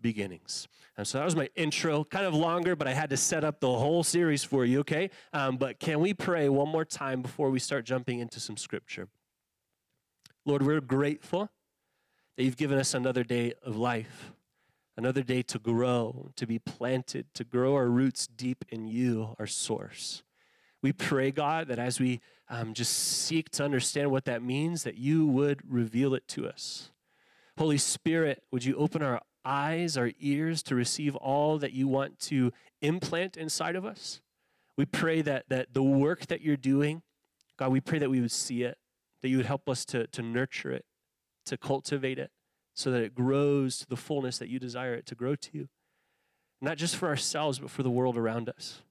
Beginnings. 0.03 0.67
And 0.95 1.07
so, 1.07 1.17
that 1.17 1.25
was 1.25 1.35
my 1.35 1.49
intro, 1.55 2.03
kind 2.03 2.27
of 2.27 2.35
longer, 2.35 2.75
but 2.75 2.87
I 2.87 2.93
had 2.93 3.09
to 3.09 3.17
set 3.17 3.43
up 3.43 3.59
the 3.59 3.67
whole 3.67 4.03
series 4.03 4.43
for 4.43 4.63
you, 4.63 4.81
okay? 4.81 5.09
Um, 5.33 5.57
but 5.57 5.79
can 5.79 5.99
we 5.99 6.13
pray 6.13 6.49
one 6.49 6.69
more 6.69 6.85
time 6.85 7.23
before 7.23 7.49
we 7.49 7.57
start 7.57 7.85
jumping 7.85 8.19
into 8.19 8.39
some 8.39 8.57
scripture? 8.57 9.07
Lord, 10.45 10.61
we're 10.61 10.81
grateful 10.81 11.49
that 12.37 12.43
you've 12.43 12.57
given 12.57 12.77
us 12.77 12.93
another 12.93 13.23
day 13.23 13.53
of 13.63 13.75
life, 13.77 14.33
another 14.97 15.23
day 15.23 15.41
to 15.43 15.57
grow, 15.57 16.29
to 16.35 16.45
be 16.45 16.59
planted, 16.59 17.33
to 17.33 17.43
grow 17.43 17.73
our 17.73 17.87
roots 17.87 18.27
deep 18.27 18.65
in 18.69 18.85
you, 18.85 19.35
our 19.39 19.47
source. 19.47 20.21
We 20.83 20.91
pray, 20.91 21.31
God, 21.31 21.69
that 21.69 21.79
as 21.79 21.99
we 21.99 22.19
um, 22.49 22.73
just 22.73 22.93
seek 22.93 23.49
to 23.51 23.63
understand 23.63 24.11
what 24.11 24.25
that 24.25 24.43
means, 24.43 24.83
that 24.83 24.97
you 24.97 25.25
would 25.25 25.61
reveal 25.67 26.13
it 26.13 26.27
to 26.29 26.47
us. 26.47 26.91
Holy 27.57 27.77
Spirit, 27.77 28.43
would 28.51 28.65
you 28.65 28.75
open 28.75 29.01
our 29.01 29.21
eyes, 29.45 29.97
our 29.97 30.11
ears 30.19 30.63
to 30.63 30.75
receive 30.75 31.15
all 31.15 31.57
that 31.59 31.73
you 31.73 31.87
want 31.87 32.19
to 32.19 32.51
implant 32.81 33.37
inside 33.37 33.75
of 33.75 33.85
us? 33.85 34.21
We 34.77 34.85
pray 34.85 35.21
that, 35.21 35.45
that 35.49 35.73
the 35.73 35.83
work 35.83 36.27
that 36.27 36.41
you're 36.41 36.57
doing, 36.57 37.03
God, 37.57 37.71
we 37.71 37.81
pray 37.81 37.99
that 37.99 38.09
we 38.09 38.21
would 38.21 38.31
see 38.31 38.63
it, 38.63 38.77
that 39.21 39.29
you 39.29 39.37
would 39.37 39.45
help 39.45 39.69
us 39.69 39.85
to, 39.85 40.07
to 40.07 40.21
nurture 40.21 40.71
it, 40.71 40.85
to 41.45 41.57
cultivate 41.57 42.19
it 42.19 42.31
so 42.73 42.91
that 42.91 43.01
it 43.01 43.13
grows 43.13 43.77
to 43.79 43.87
the 43.87 43.95
fullness 43.95 44.37
that 44.39 44.49
you 44.49 44.59
desire 44.59 44.93
it 44.95 45.05
to 45.07 45.15
grow 45.15 45.35
to. 45.35 45.67
Not 46.61 46.77
just 46.77 46.95
for 46.95 47.07
ourselves, 47.07 47.59
but 47.59 47.69
for 47.69 47.83
the 47.83 47.91
world 47.91 48.17
around 48.17 48.49
us. 48.49 48.81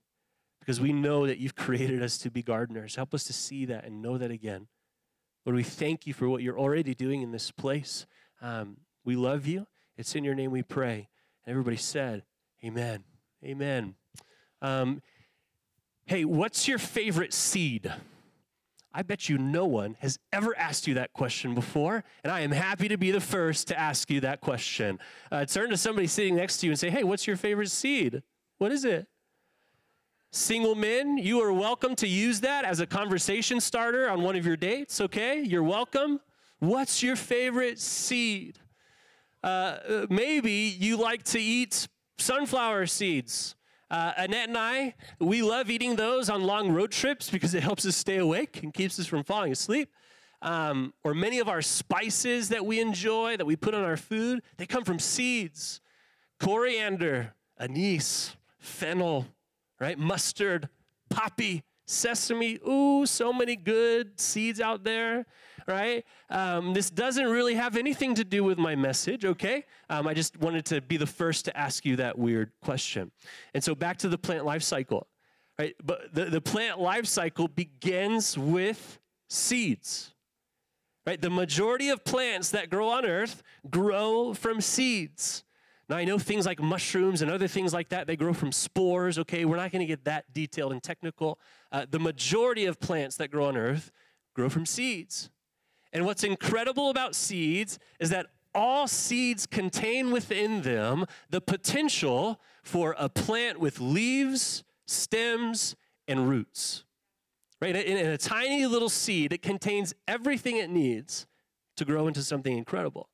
Because 0.61 0.81
we 0.81 0.93
know 0.93 1.27
that 1.27 1.39
you've 1.39 1.57
created 1.57 2.03
us 2.03 2.19
to 2.19 2.31
be 2.31 2.43
gardeners. 2.43 2.95
Help 2.95 3.15
us 3.15 3.25
to 3.25 3.33
see 3.33 3.65
that 3.67 3.85
and 3.85 4.03
know 4.03 4.19
that 4.19 4.31
again. 4.31 4.69
Lord, 5.45 5.57
we 5.57 5.65
thank 5.65 6.07
you 6.07 6.15
for 6.15 6.29
what 6.29 6.43
you're 6.43 6.59
already 6.59 6.95
doing 6.95 7.23
in 7.23 7.33
this 7.33 7.51
place. 7.51 8.07
Um, 8.41 8.77
we 9.05 9.17
love 9.17 9.47
you. 9.47 9.67
It's 9.97 10.15
in 10.15 10.25
your 10.25 10.35
name 10.35 10.51
we 10.51 10.63
pray. 10.63 11.09
And 11.45 11.51
everybody 11.51 11.77
said, 11.77 12.23
Amen. 12.65 13.05
Amen. 13.45 13.95
Um, 14.61 15.03
hey, 16.07 16.25
what's 16.25 16.69
your 16.69 16.79
favorite 16.79 17.33
seed? 17.33 17.93
I 18.95 19.03
bet 19.03 19.29
you 19.29 19.39
no 19.39 19.65
one 19.67 19.97
has 20.01 20.19
ever 20.33 20.57
asked 20.57 20.87
you 20.87 20.95
that 20.95 21.13
question 21.13 21.55
before, 21.55 22.05
and 22.23 22.31
I 22.31 22.41
am 22.41 22.51
happy 22.51 22.89
to 22.89 22.99
be 22.99 23.11
the 23.11 23.21
first 23.21 23.69
to 23.69 23.79
ask 23.79 24.11
you 24.11 24.21
that 24.21 24.41
question. 24.41 24.99
Uh, 25.31 25.45
turn 25.47 25.71
to 25.71 25.77
somebody 25.77 26.07
sitting 26.07 26.37
next 26.37 26.59
to 26.59 26.67
you 26.67 26.73
and 26.73 26.79
say, 26.79 26.91
Hey, 26.91 27.03
what's 27.03 27.27
your 27.27 27.37
favorite 27.37 27.71
seed? 27.71 28.23
What 28.59 28.71
is 28.71 28.85
it? 28.85 29.07
Single 30.31 30.75
men, 30.75 31.19
you 31.19 31.41
are 31.41 31.53
welcome 31.53 31.95
to 31.97 32.07
use 32.07 32.41
that 32.41 32.65
as 32.65 32.81
a 32.81 32.87
conversation 32.87 33.61
starter 33.61 34.09
on 34.09 34.23
one 34.23 34.37
of 34.37 34.47
your 34.47 34.57
dates, 34.57 35.01
okay? 35.01 35.43
You're 35.43 35.63
welcome. 35.63 36.21
What's 36.59 37.03
your 37.03 37.17
favorite 37.17 37.79
seed? 37.79 38.59
Uh, 39.43 40.07
maybe 40.09 40.53
you 40.79 40.97
like 40.97 41.25
to 41.25 41.41
eat 41.41 41.89
sunflower 42.19 42.87
seeds. 42.87 43.57
Uh, 43.91 44.13
Annette 44.17 44.49
and 44.49 44.57
I, 44.57 44.95
we 45.19 45.43
love 45.43 45.69
eating 45.69 45.97
those 45.97 46.31
on 46.31 46.43
long 46.43 46.73
road 46.73 46.93
trips 46.93 47.29
because 47.29 47.53
it 47.53 47.63
helps 47.63 47.85
us 47.85 47.97
stay 47.97 48.17
awake 48.17 48.63
and 48.63 48.73
keeps 48.73 48.99
us 48.99 49.07
from 49.07 49.25
falling 49.25 49.53
asleep. 49.53 49.91
Um, 50.41 50.95
or 51.05 51.15
many 51.15 51.41
of 51.41 51.49
our 51.49 51.63
spices 51.63 52.49
that 52.49 52.65
we 52.65 52.81
enjoy, 52.81 53.37
that 53.37 53.45
we 53.45 53.55
put 53.55 53.75
on 53.75 53.85
our 53.85 53.97
food, 53.97 54.43
they 54.57 54.67
come 54.67 54.85
from 54.85 54.99
seeds. 54.99 55.81
Coriander, 56.41 57.35
anise, 57.59 58.35
fennel, 58.59 59.27
right? 59.81 59.99
Mustard, 59.99 60.69
poppy, 61.11 61.63
sesame. 61.87 62.59
Ooh, 62.67 63.05
so 63.07 63.33
many 63.33 63.57
good 63.57 64.19
seeds 64.19 64.61
out 64.61 64.85
there 64.85 65.27
right? 65.67 66.05
Um, 66.31 66.75
this 66.75 66.91
doesn't 66.91 67.27
really 67.27 67.55
have 67.55 67.77
anything 67.77 68.15
to 68.17 68.25
do 68.25 68.45
with 68.45 68.59
my 68.59 68.75
message, 68.75 69.25
okay? 69.25 69.65
Um, 69.89 70.07
I 70.07 70.15
just 70.15 70.37
wanted 70.39 70.65
to 70.67 70.81
be 70.81 70.97
the 70.97 71.07
first 71.07 71.45
to 71.47 71.57
ask 71.57 71.85
you 71.85 71.97
that 71.97 72.19
weird 72.19 72.51
question. 72.63 73.11
And 73.55 73.63
so 73.63 73.75
back 73.75 73.99
to 73.99 74.09
the 74.09 74.19
plant 74.19 74.45
life 74.45 74.63
cycle, 74.63 75.07
right? 75.59 75.75
But 75.83 76.15
the, 76.15 76.27
the 76.27 76.41
plant 76.41 76.81
life 76.81 77.07
cycle 77.07 77.49
begins 77.49 78.37
with 78.37 78.99
seeds, 79.29 80.13
right? 81.07 81.21
The 81.21 81.31
majority 81.31 81.89
of 81.89 82.05
plants 82.05 82.51
that 82.51 82.71
grow 82.71 82.89
on 82.89 83.05
earth 83.05 83.43
grow 83.71 84.35
from 84.35 84.61
seeds. 84.61 85.45
Now, 85.89 85.97
I 85.97 86.05
know 86.05 86.19
things 86.19 86.47
like 86.47 86.61
mushrooms 86.61 87.23
and 87.23 87.31
other 87.31 87.49
things 87.49 87.75
like 87.75 87.91
that, 87.91 88.07
they 88.07 88.17
grow 88.17 88.33
from 88.33 88.51
spores, 88.51 89.19
okay? 89.19 89.45
We're 89.45 89.57
not 89.57 89.73
going 89.73 89.81
to 89.81 89.87
get 89.87 90.05
that 90.05 90.33
detailed 90.33 90.73
and 90.73 90.83
technical. 90.83 91.39
Uh, 91.71 91.85
the 91.91 91.99
majority 91.99 92.65
of 92.65 92.81
plants 92.81 93.17
that 93.17 93.31
grow 93.31 93.47
on 93.47 93.57
earth 93.57 93.91
grow 94.35 94.49
from 94.49 94.65
seeds. 94.65 95.29
And 95.93 96.07
what's 96.07 96.25
incredible 96.25 96.91
about 96.91 97.15
seeds 97.15 97.79
is 98.01 98.11
that 98.11 98.27
all 98.55 98.87
seeds 98.87 99.47
contain 99.47 100.11
within 100.11 100.63
them 100.63 101.07
the 101.31 101.41
potential 101.41 102.41
for 102.63 102.95
a 102.99 103.09
plant 103.09 103.59
with 103.61 103.81
leaves, 103.81 104.63
stems, 104.87 105.75
and 106.09 106.29
roots. 106.29 106.85
Right? 107.61 107.77
In, 107.77 108.07
a 108.07 108.19
tiny 108.19 108.67
little 108.67 108.89
seed, 108.89 109.33
it 109.33 109.43
contains 109.43 109.95
everything 110.09 110.57
it 110.57 110.69
needs 110.69 111.27
to 111.77 111.85
grow 111.85 112.09
into 112.09 112.23
something 112.23 112.57
incredible. 112.57 113.09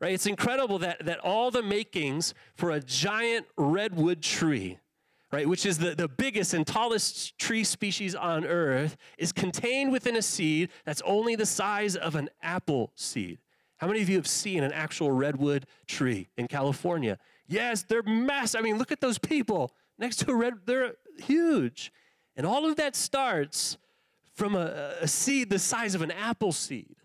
Right? 0.00 0.12
It's 0.12 0.26
incredible 0.26 0.78
that, 0.80 1.04
that 1.06 1.20
all 1.20 1.50
the 1.50 1.62
makings 1.62 2.34
for 2.54 2.70
a 2.70 2.80
giant 2.80 3.46
redwood 3.56 4.22
tree 4.22 4.78
right, 5.32 5.48
which 5.48 5.66
is 5.66 5.78
the, 5.78 5.94
the 5.94 6.08
biggest 6.08 6.54
and 6.54 6.66
tallest 6.66 7.38
tree 7.38 7.64
species 7.64 8.14
on 8.14 8.44
earth, 8.44 8.96
is 9.18 9.32
contained 9.32 9.92
within 9.92 10.16
a 10.16 10.22
seed 10.22 10.70
that's 10.84 11.02
only 11.04 11.36
the 11.36 11.46
size 11.46 11.96
of 11.96 12.14
an 12.14 12.28
apple 12.42 12.92
seed. 12.94 13.38
How 13.78 13.86
many 13.86 14.00
of 14.00 14.08
you 14.08 14.16
have 14.16 14.26
seen 14.26 14.62
an 14.62 14.72
actual 14.72 15.10
redwood 15.10 15.66
tree 15.86 16.28
in 16.36 16.48
California? 16.48 17.18
Yes, 17.46 17.82
they're 17.82 18.02
massive. 18.02 18.60
I 18.60 18.62
mean, 18.62 18.78
look 18.78 18.92
at 18.92 19.00
those 19.00 19.18
people 19.18 19.72
next 19.98 20.16
to 20.20 20.30
a 20.30 20.34
red, 20.34 20.54
they're 20.64 20.94
huge. 21.18 21.92
And 22.36 22.46
all 22.46 22.66
of 22.66 22.76
that 22.76 22.96
starts 22.96 23.78
from 24.34 24.54
a, 24.54 24.94
a 25.00 25.08
seed 25.08 25.50
the 25.50 25.58
size 25.58 25.94
of 25.94 26.02
an 26.02 26.10
apple 26.10 26.52
seed 26.52 26.96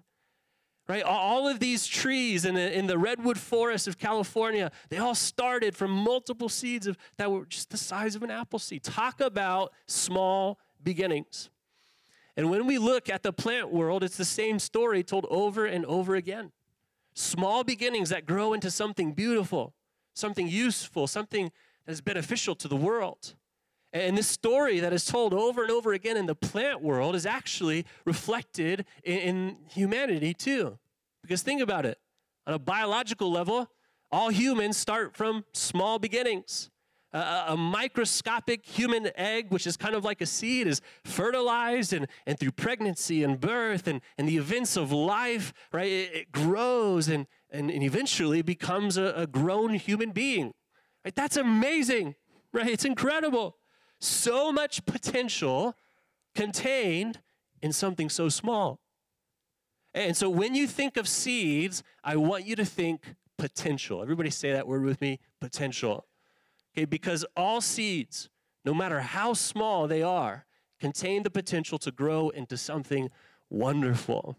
right? 0.91 1.03
All 1.03 1.47
of 1.47 1.61
these 1.61 1.87
trees 1.87 2.43
in 2.43 2.55
the, 2.55 2.77
in 2.77 2.85
the 2.85 2.97
redwood 2.97 3.37
forest 3.37 3.87
of 3.87 3.97
California, 3.97 4.69
they 4.89 4.97
all 4.97 5.15
started 5.15 5.73
from 5.73 5.89
multiple 5.89 6.49
seeds 6.49 6.85
of, 6.85 6.97
that 7.15 7.31
were 7.31 7.45
just 7.45 7.69
the 7.69 7.77
size 7.77 8.13
of 8.13 8.23
an 8.23 8.29
apple 8.29 8.59
seed. 8.59 8.83
Talk 8.83 9.21
about 9.21 9.71
small 9.87 10.59
beginnings. 10.83 11.49
And 12.35 12.49
when 12.49 12.67
we 12.67 12.77
look 12.77 13.09
at 13.09 13.23
the 13.23 13.31
plant 13.31 13.71
world, 13.71 14.03
it's 14.03 14.17
the 14.17 14.25
same 14.25 14.59
story 14.59 15.01
told 15.01 15.25
over 15.29 15.65
and 15.65 15.85
over 15.85 16.15
again. 16.15 16.51
Small 17.13 17.63
beginnings 17.63 18.09
that 18.09 18.25
grow 18.25 18.51
into 18.51 18.69
something 18.69 19.13
beautiful, 19.13 19.73
something 20.13 20.49
useful, 20.49 21.07
something 21.07 21.53
that 21.85 21.93
is 21.93 22.01
beneficial 22.01 22.53
to 22.55 22.67
the 22.67 22.75
world. 22.75 23.35
And 23.93 24.17
this 24.17 24.27
story 24.27 24.81
that 24.81 24.91
is 24.91 25.05
told 25.05 25.33
over 25.33 25.61
and 25.61 25.71
over 25.71 25.93
again 25.93 26.17
in 26.17 26.25
the 26.25 26.35
plant 26.35 26.81
world 26.81 27.15
is 27.15 27.25
actually 27.25 27.85
reflected 28.03 28.85
in, 29.05 29.19
in 29.19 29.57
humanity 29.69 30.33
too. 30.33 30.77
Because 31.21 31.41
think 31.41 31.61
about 31.61 31.85
it 31.85 31.97
on 32.47 32.53
a 32.53 32.59
biological 32.59 33.31
level, 33.31 33.69
all 34.11 34.29
humans 34.29 34.77
start 34.77 35.15
from 35.15 35.45
small 35.53 35.99
beginnings. 35.99 36.69
Uh, 37.13 37.45
a 37.49 37.57
microscopic 37.57 38.65
human 38.65 39.09
egg, 39.17 39.47
which 39.49 39.67
is 39.67 39.75
kind 39.75 39.95
of 39.95 40.05
like 40.05 40.21
a 40.21 40.25
seed, 40.25 40.65
is 40.65 40.81
fertilized, 41.03 41.91
and, 41.91 42.07
and 42.25 42.39
through 42.39 42.51
pregnancy 42.51 43.21
and 43.21 43.39
birth 43.39 43.85
and, 43.85 44.01
and 44.17 44.29
the 44.29 44.37
events 44.37 44.77
of 44.77 44.93
life, 44.93 45.53
right, 45.73 45.91
it, 45.91 46.15
it 46.15 46.31
grows 46.31 47.09
and, 47.09 47.27
and, 47.49 47.69
and 47.69 47.83
eventually 47.83 48.41
becomes 48.41 48.97
a, 48.97 49.13
a 49.15 49.27
grown 49.27 49.73
human 49.73 50.11
being. 50.11 50.53
Right? 51.03 51.13
That's 51.13 51.35
amazing, 51.35 52.15
right? 52.53 52.69
It's 52.69 52.85
incredible 52.85 53.57
so 54.01 54.51
much 54.51 54.85
potential 54.85 55.75
contained 56.33 57.19
in 57.61 57.71
something 57.71 58.09
so 58.09 58.29
small. 58.29 58.80
And 59.93 60.15
so 60.15 60.29
when 60.29 60.55
you 60.55 60.67
think 60.67 60.97
of 60.97 61.07
seeds, 61.07 61.83
I 62.03 62.15
want 62.15 62.45
you 62.45 62.55
to 62.55 62.65
think 62.65 63.15
potential. 63.37 64.01
Everybody 64.01 64.29
say 64.29 64.53
that 64.53 64.67
word 64.67 64.83
with 64.83 65.01
me 65.01 65.19
potential. 65.39 66.05
Okay, 66.73 66.85
because 66.85 67.25
all 67.35 67.59
seeds, 67.59 68.29
no 68.63 68.73
matter 68.73 69.01
how 69.01 69.33
small 69.33 69.87
they 69.87 70.01
are, 70.01 70.45
contain 70.79 71.23
the 71.23 71.29
potential 71.29 71.77
to 71.79 71.91
grow 71.91 72.29
into 72.29 72.55
something 72.57 73.09
wonderful. 73.49 74.37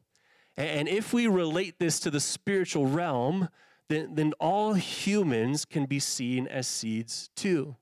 And 0.57 0.89
if 0.89 1.13
we 1.13 1.27
relate 1.27 1.79
this 1.79 2.01
to 2.01 2.11
the 2.11 2.21
spiritual 2.21 2.87
realm, 2.87 3.49
then, 3.89 4.15
then 4.15 4.33
all 4.41 4.75
humans 4.75 5.65
can 5.65 5.87
be 5.87 5.99
seen 5.99 6.47
as 6.47 6.67
seeds 6.67 7.29
too. 7.37 7.77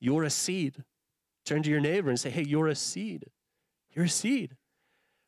You're 0.00 0.24
a 0.24 0.30
seed. 0.30 0.84
Turn 1.44 1.62
to 1.62 1.70
your 1.70 1.80
neighbor 1.80 2.08
and 2.08 2.18
say, 2.18 2.30
hey, 2.30 2.44
you're 2.44 2.68
a 2.68 2.74
seed. 2.74 3.26
You're 3.92 4.06
a 4.06 4.08
seed. 4.08 4.56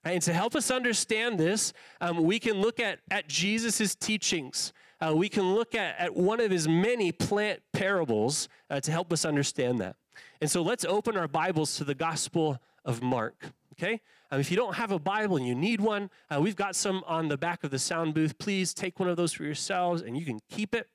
And 0.05 0.23
to 0.23 0.33
help 0.33 0.57
us 0.57 0.71
understand 0.71 1.39
this, 1.39 1.73
um, 2.01 2.23
we 2.25 2.39
can 2.39 2.61
look 2.61 2.81
at, 2.81 3.01
at 3.11 3.29
Jesus' 3.29 3.95
teachings. 3.95 4.73
Uh, 5.01 5.15
we 5.15 5.29
can 5.29 5.55
look 5.55 5.75
at, 5.75 5.99
at 5.99 6.15
one 6.15 6.41
of 6.41 6.51
his 6.51 6.67
many 6.67 7.13
plant 7.13 7.61
parables 7.73 8.49
uh, 8.71 8.81
to 8.81 8.91
help 8.91 9.13
us 9.13 9.25
understand 9.25 9.81
that. 9.81 9.97
And 10.41 10.51
so 10.51 10.63
let's 10.63 10.85
open 10.85 11.17
our 11.17 11.29
Bibles 11.29 11.77
to 11.77 11.85
the 11.85 11.95
Gospel 11.95 12.59
of 12.85 13.03
Mark. 13.03 13.53
Okay? 13.75 14.01
Um, 14.31 14.41
if 14.41 14.51
you 14.51 14.57
don't 14.57 14.75
have 14.75 14.93
a 14.93 14.99
Bible 14.99 15.37
and 15.37 15.47
you 15.47 15.55
need 15.55 15.81
one, 15.81 16.11
uh, 16.31 16.41
we've 16.41 16.57
got 16.57 16.77
some 16.77 17.03
on 17.07 17.29
the 17.29 17.37
back 17.37 17.65
of 17.65 17.71
the 17.71 17.79
sound 17.79 18.15
booth. 18.15 18.39
Please 18.39 18.73
take 18.73 18.99
one 19.01 19.09
of 19.09 19.17
those 19.17 19.33
for 19.33 19.45
yourselves 19.45 20.03
and 20.03 20.17
you 20.17 20.25
can 20.25 20.41
keep 20.49 20.75
it. 20.75 20.87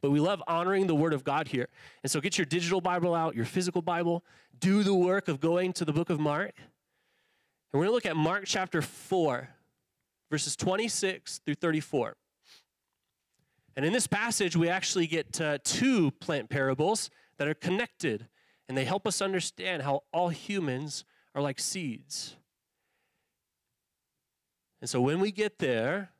But 0.00 0.10
we 0.10 0.20
love 0.20 0.42
honoring 0.46 0.86
the 0.86 0.94
Word 0.94 1.14
of 1.14 1.24
God 1.24 1.48
here. 1.48 1.68
And 2.02 2.10
so 2.10 2.20
get 2.20 2.36
your 2.36 2.44
digital 2.44 2.80
Bible 2.80 3.14
out, 3.14 3.34
your 3.34 3.46
physical 3.46 3.80
Bible, 3.80 4.22
do 4.60 4.82
the 4.82 4.94
work 4.94 5.28
of 5.28 5.40
going 5.40 5.72
to 5.74 5.84
the 5.84 5.92
book 5.92 6.10
of 6.10 6.20
Mark. 6.20 6.52
And 7.74 7.80
we're 7.80 7.86
going 7.86 8.00
to 8.00 8.06
look 8.06 8.06
at 8.06 8.16
Mark 8.16 8.44
chapter 8.46 8.80
4, 8.80 9.48
verses 10.30 10.54
26 10.54 11.40
through 11.44 11.56
34. 11.56 12.14
And 13.74 13.84
in 13.84 13.92
this 13.92 14.06
passage, 14.06 14.54
we 14.54 14.68
actually 14.68 15.08
get 15.08 15.40
uh, 15.40 15.58
two 15.64 16.12
plant 16.12 16.48
parables 16.48 17.10
that 17.36 17.48
are 17.48 17.54
connected, 17.54 18.28
and 18.68 18.78
they 18.78 18.84
help 18.84 19.08
us 19.08 19.20
understand 19.20 19.82
how 19.82 20.04
all 20.12 20.28
humans 20.28 21.04
are 21.34 21.42
like 21.42 21.58
seeds. 21.58 22.36
And 24.80 24.88
so 24.88 25.00
when 25.00 25.18
we 25.18 25.32
get 25.32 25.58
there, 25.58 26.10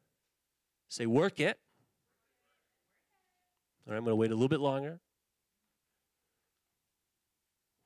say, 0.88 1.06
work 1.06 1.38
it. 1.38 1.56
All 3.86 3.92
right, 3.92 3.98
I'm 3.98 4.02
going 4.02 4.10
to 4.10 4.16
wait 4.16 4.32
a 4.32 4.34
little 4.34 4.48
bit 4.48 4.58
longer. 4.58 4.98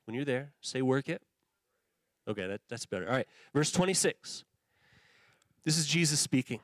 When 0.05 0.15
you're 0.15 0.25
there, 0.25 0.53
say, 0.59 0.81
work 0.81 1.07
it. 1.07 1.21
Okay, 2.29 2.47
that, 2.47 2.61
that's 2.69 2.85
better. 2.85 3.07
All 3.07 3.15
right, 3.15 3.27
verse 3.53 3.71
26. 3.71 4.43
This 5.65 5.77
is 5.77 5.87
Jesus 5.87 6.19
speaking. 6.19 6.59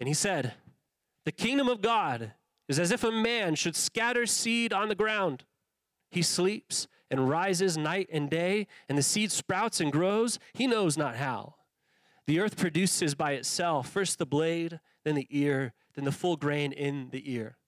And 0.00 0.08
he 0.08 0.14
said, 0.14 0.54
The 1.24 1.32
kingdom 1.32 1.68
of 1.68 1.80
God 1.80 2.32
is 2.68 2.78
as 2.78 2.90
if 2.90 3.04
a 3.04 3.12
man 3.12 3.54
should 3.54 3.76
scatter 3.76 4.26
seed 4.26 4.72
on 4.72 4.88
the 4.88 4.94
ground. 4.94 5.44
He 6.10 6.22
sleeps 6.22 6.88
and 7.10 7.28
rises 7.28 7.78
night 7.78 8.08
and 8.10 8.28
day, 8.28 8.66
and 8.88 8.98
the 8.98 9.02
seed 9.02 9.30
sprouts 9.30 9.80
and 9.80 9.92
grows, 9.92 10.40
he 10.54 10.66
knows 10.66 10.98
not 10.98 11.16
how. 11.16 11.54
The 12.26 12.40
earth 12.40 12.56
produces 12.56 13.14
by 13.14 13.32
itself 13.32 13.88
first 13.88 14.18
the 14.18 14.26
blade, 14.26 14.80
then 15.04 15.14
the 15.14 15.28
ear, 15.30 15.72
then 15.94 16.04
the 16.04 16.10
full 16.10 16.36
grain 16.36 16.72
in 16.72 17.10
the 17.10 17.32
ear. 17.32 17.58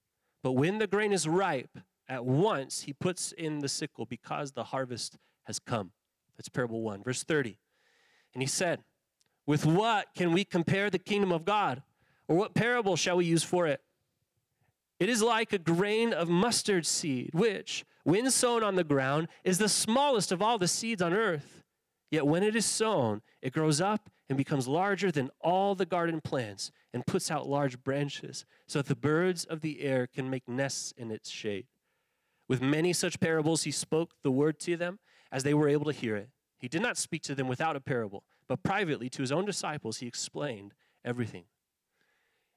But 0.43 0.53
when 0.53 0.79
the 0.79 0.89
grain 0.89 1.13
is 1.13 1.29
ripe, 1.29 1.79
at 2.09 2.25
once 2.25 2.83
he 2.83 2.93
puts 2.93 3.33
in 3.33 3.61
the 3.61 3.69
sickle 3.69 4.07
because 4.07 4.53
the 4.53 4.65
harvest 4.65 5.19
has 5.45 5.61
come. 5.61 5.93
That's 6.39 6.49
parable 6.49 6.81
1, 6.83 7.03
verse 7.03 7.25
30. 7.25 7.59
And 8.33 8.43
he 8.43 8.47
said, 8.47 8.81
With 9.47 9.67
what 9.67 10.07
can 10.15 10.33
we 10.33 10.45
compare 10.45 10.89
the 10.89 10.99
kingdom 10.99 11.33
of 11.33 11.45
God? 11.45 11.83
Or 12.29 12.37
what 12.37 12.55
parable 12.55 12.97
shall 12.97 13.17
we 13.17 13.25
use 13.25 13.43
for 13.43 13.67
it? 13.67 13.81
It 15.01 15.09
is 15.09 15.23
like 15.23 15.53
a 15.53 15.59
grain 15.59 16.13
of 16.13 16.29
mustard 16.29 16.87
seed, 16.87 17.31
which, 17.33 17.85
when 18.05 18.31
sown 18.31 18.63
on 18.63 18.75
the 18.77 18.85
ground, 18.85 19.29
is 19.45 19.59
the 19.59 19.69
smallest 19.69 20.33
of 20.33 20.43
all 20.43 20.59
the 20.59 20.69
seeds 20.69 21.03
on 21.03 21.13
earth. 21.13 21.63
Yet 22.11 22.27
when 22.27 22.43
it 22.43 22.57
is 22.57 22.67
sown, 22.67 23.23
it 23.43 23.53
grows 23.53 23.81
up 23.81 24.11
and 24.29 24.37
becomes 24.37 24.67
larger 24.67 25.11
than 25.11 25.31
all 25.41 25.75
the 25.75 25.87
garden 25.87 26.21
plants 26.21 26.71
and 26.93 27.07
puts 27.07 27.31
out 27.31 27.49
large 27.49 27.83
branches, 27.83 28.45
so 28.67 28.81
that 28.81 28.89
the 28.89 28.97
birds 28.97 29.45
of 29.45 29.61
the 29.61 29.83
air 29.83 30.07
can 30.07 30.31
make 30.31 30.49
nests 30.49 30.93
in 30.97 31.11
its 31.11 31.31
shade. 31.31 31.67
With 32.49 32.63
many 32.63 32.93
such 32.93 33.21
parables, 33.21 33.65
he 33.65 33.71
spoke 33.71 34.15
the 34.23 34.31
word 34.31 34.59
to 34.61 34.77
them 34.77 34.99
as 35.31 35.43
they 35.43 35.55
were 35.55 35.69
able 35.69 35.87
to 35.87 35.93
hear 35.93 36.17
it. 36.17 36.31
He 36.59 36.69
did 36.69 36.83
not 36.83 36.97
speak 36.97 37.23
to 37.23 37.35
them 37.35 37.49
without 37.49 37.77
a 37.77 37.81
parable, 37.81 38.25
but 38.49 38.63
privately 38.63 39.09
to 39.11 39.23
his 39.23 39.31
own 39.31 39.45
disciples, 39.45 39.99
he 39.99 40.07
explained 40.07 40.75
everything. 41.05 41.45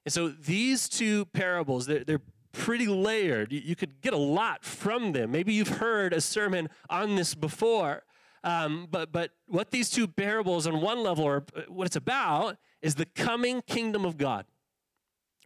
And 0.04 0.12
so 0.12 0.28
these 0.28 0.88
two 0.88 1.26
parables, 1.26 1.86
they're, 1.86 2.04
they're 2.04 2.22
pretty 2.52 2.86
layered. 2.86 3.52
You, 3.52 3.60
you, 3.64 3.76
could 3.76 4.00
get 4.00 4.12
a 4.12 4.18
lot 4.18 4.64
from 4.64 5.12
them. 5.12 5.30
Maybe 5.30 5.54
you've 5.54 5.78
heard 5.78 6.12
a 6.12 6.20
sermon 6.20 6.68
on 6.90 7.14
this 7.16 7.34
before. 7.34 8.02
Um, 8.44 8.88
but, 8.90 9.12
but 9.12 9.30
what 9.46 9.70
these 9.70 9.88
two 9.88 10.08
parables 10.08 10.66
on 10.66 10.80
one 10.80 11.02
level 11.02 11.26
are, 11.26 11.44
what 11.68 11.86
it's 11.86 11.96
about 11.96 12.58
is 12.80 12.96
the 12.96 13.06
coming 13.06 13.62
kingdom 13.62 14.04
of 14.04 14.18
God. 14.18 14.46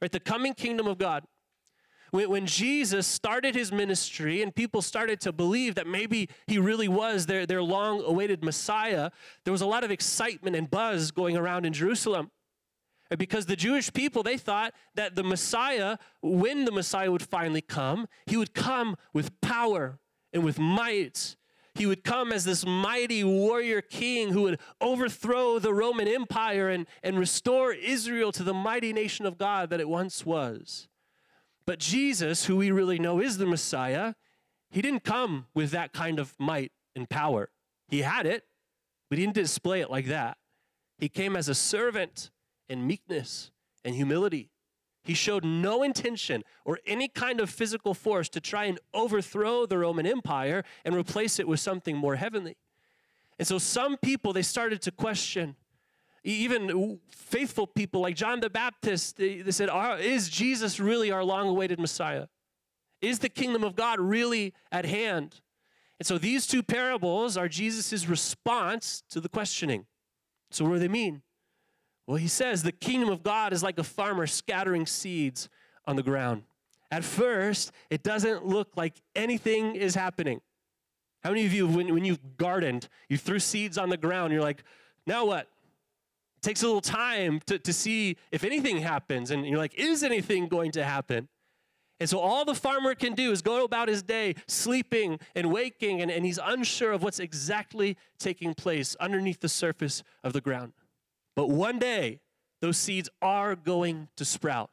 Right? 0.00 0.10
The 0.10 0.20
coming 0.20 0.54
kingdom 0.54 0.86
of 0.86 0.98
God. 0.98 1.24
When, 2.10 2.30
when 2.30 2.46
Jesus 2.46 3.06
started 3.06 3.54
his 3.54 3.72
ministry 3.72 4.42
and 4.42 4.54
people 4.54 4.82
started 4.82 5.20
to 5.22 5.32
believe 5.32 5.74
that 5.74 5.86
maybe 5.86 6.28
he 6.46 6.58
really 6.58 6.88
was 6.88 7.26
their, 7.26 7.46
their 7.46 7.62
long 7.62 8.02
awaited 8.02 8.44
Messiah, 8.44 9.10
there 9.44 9.52
was 9.52 9.62
a 9.62 9.66
lot 9.66 9.84
of 9.84 9.90
excitement 9.90 10.56
and 10.56 10.70
buzz 10.70 11.10
going 11.10 11.36
around 11.36 11.66
in 11.66 11.72
Jerusalem. 11.72 12.30
Because 13.16 13.46
the 13.46 13.56
Jewish 13.56 13.92
people, 13.92 14.22
they 14.22 14.36
thought 14.36 14.74
that 14.94 15.14
the 15.14 15.22
Messiah, 15.22 15.96
when 16.22 16.64
the 16.64 16.72
Messiah 16.72 17.10
would 17.12 17.22
finally 17.22 17.60
come, 17.60 18.08
he 18.26 18.36
would 18.36 18.52
come 18.52 18.96
with 19.12 19.40
power 19.40 20.00
and 20.32 20.44
with 20.44 20.58
might. 20.58 21.36
He 21.76 21.86
would 21.86 22.02
come 22.02 22.32
as 22.32 22.44
this 22.44 22.66
mighty 22.66 23.22
warrior 23.22 23.80
king 23.80 24.32
who 24.32 24.42
would 24.42 24.58
overthrow 24.80 25.58
the 25.58 25.72
Roman 25.72 26.08
Empire 26.08 26.68
and, 26.68 26.86
and 27.02 27.18
restore 27.18 27.72
Israel 27.72 28.32
to 28.32 28.42
the 28.42 28.54
mighty 28.54 28.92
nation 28.92 29.24
of 29.24 29.38
God 29.38 29.70
that 29.70 29.80
it 29.80 29.88
once 29.88 30.26
was. 30.26 30.88
But 31.66 31.80
Jesus, 31.80 32.46
who 32.46 32.56
we 32.56 32.70
really 32.70 32.98
know 32.98 33.20
is 33.20 33.38
the 33.38 33.46
Messiah, 33.46 34.14
he 34.70 34.80
didn't 34.80 35.04
come 35.04 35.46
with 35.54 35.72
that 35.72 35.92
kind 35.92 36.18
of 36.18 36.34
might 36.38 36.72
and 36.94 37.08
power. 37.08 37.50
He 37.88 38.02
had 38.02 38.26
it, 38.26 38.44
but 39.08 39.18
he 39.18 39.24
didn't 39.24 39.34
display 39.34 39.80
it 39.80 39.90
like 39.90 40.06
that. 40.06 40.38
He 40.98 41.08
came 41.08 41.36
as 41.36 41.48
a 41.48 41.54
servant 41.54 42.30
in 42.68 42.86
meekness 42.86 43.50
and 43.84 43.94
humility. 43.94 44.50
He 45.02 45.14
showed 45.14 45.44
no 45.44 45.82
intention 45.82 46.42
or 46.64 46.80
any 46.86 47.08
kind 47.08 47.40
of 47.40 47.50
physical 47.50 47.94
force 47.94 48.28
to 48.30 48.40
try 48.40 48.64
and 48.64 48.80
overthrow 48.92 49.66
the 49.66 49.78
Roman 49.78 50.06
Empire 50.06 50.64
and 50.84 50.96
replace 50.96 51.38
it 51.38 51.46
with 51.46 51.60
something 51.60 51.96
more 51.96 52.16
heavenly. 52.16 52.56
And 53.38 53.46
so 53.46 53.58
some 53.58 53.96
people, 53.98 54.32
they 54.32 54.42
started 54.42 54.82
to 54.82 54.90
question 54.90 55.54
even 56.32 56.98
faithful 57.08 57.66
people 57.66 58.00
like 58.00 58.16
John 58.16 58.40
the 58.40 58.50
Baptist, 58.50 59.16
they, 59.16 59.42
they 59.42 59.50
said, 59.50 59.68
ah, 59.68 59.96
Is 59.96 60.28
Jesus 60.28 60.80
really 60.80 61.10
our 61.10 61.24
long 61.24 61.48
awaited 61.48 61.78
Messiah? 61.78 62.26
Is 63.00 63.20
the 63.20 63.28
kingdom 63.28 63.62
of 63.62 63.76
God 63.76 64.00
really 64.00 64.54
at 64.72 64.84
hand? 64.84 65.40
And 65.98 66.06
so 66.06 66.18
these 66.18 66.46
two 66.46 66.62
parables 66.62 67.36
are 67.36 67.48
Jesus' 67.48 68.06
response 68.06 69.02
to 69.10 69.20
the 69.20 69.28
questioning. 69.28 69.86
So, 70.50 70.64
what 70.64 70.74
do 70.74 70.78
they 70.80 70.88
mean? 70.88 71.22
Well, 72.06 72.16
he 72.16 72.28
says 72.28 72.62
the 72.62 72.72
kingdom 72.72 73.08
of 73.08 73.22
God 73.22 73.52
is 73.52 73.62
like 73.62 73.78
a 73.78 73.84
farmer 73.84 74.26
scattering 74.26 74.86
seeds 74.86 75.48
on 75.86 75.96
the 75.96 76.02
ground. 76.02 76.42
At 76.90 77.04
first, 77.04 77.72
it 77.90 78.02
doesn't 78.02 78.46
look 78.46 78.68
like 78.76 79.00
anything 79.14 79.74
is 79.74 79.94
happening. 79.94 80.40
How 81.24 81.30
many 81.30 81.46
of 81.46 81.52
you, 81.52 81.66
when, 81.66 81.92
when 81.92 82.04
you've 82.04 82.36
gardened, 82.36 82.88
you 83.08 83.18
threw 83.18 83.40
seeds 83.40 83.78
on 83.78 83.88
the 83.88 83.96
ground, 83.96 84.32
you're 84.32 84.42
like, 84.42 84.62
now 85.06 85.24
what? 85.24 85.48
Takes 86.46 86.62
a 86.62 86.66
little 86.66 86.80
time 86.80 87.40
to, 87.46 87.58
to 87.58 87.72
see 87.72 88.16
if 88.30 88.44
anything 88.44 88.78
happens. 88.78 89.32
And 89.32 89.44
you're 89.44 89.58
like, 89.58 89.74
is 89.74 90.04
anything 90.04 90.46
going 90.46 90.70
to 90.72 90.84
happen? 90.84 91.28
And 91.98 92.08
so 92.08 92.20
all 92.20 92.44
the 92.44 92.54
farmer 92.54 92.94
can 92.94 93.14
do 93.14 93.32
is 93.32 93.42
go 93.42 93.64
about 93.64 93.88
his 93.88 94.02
day 94.02 94.36
sleeping 94.46 95.18
and 95.34 95.50
waking, 95.50 96.02
and, 96.02 96.10
and 96.10 96.24
he's 96.24 96.38
unsure 96.42 96.92
of 96.92 97.02
what's 97.02 97.18
exactly 97.18 97.96
taking 98.18 98.54
place 98.54 98.94
underneath 99.00 99.40
the 99.40 99.48
surface 99.48 100.04
of 100.22 100.34
the 100.34 100.40
ground. 100.40 100.72
But 101.34 101.48
one 101.48 101.78
day, 101.80 102.20
those 102.60 102.76
seeds 102.76 103.08
are 103.20 103.56
going 103.56 104.08
to 104.16 104.24
sprout. 104.24 104.70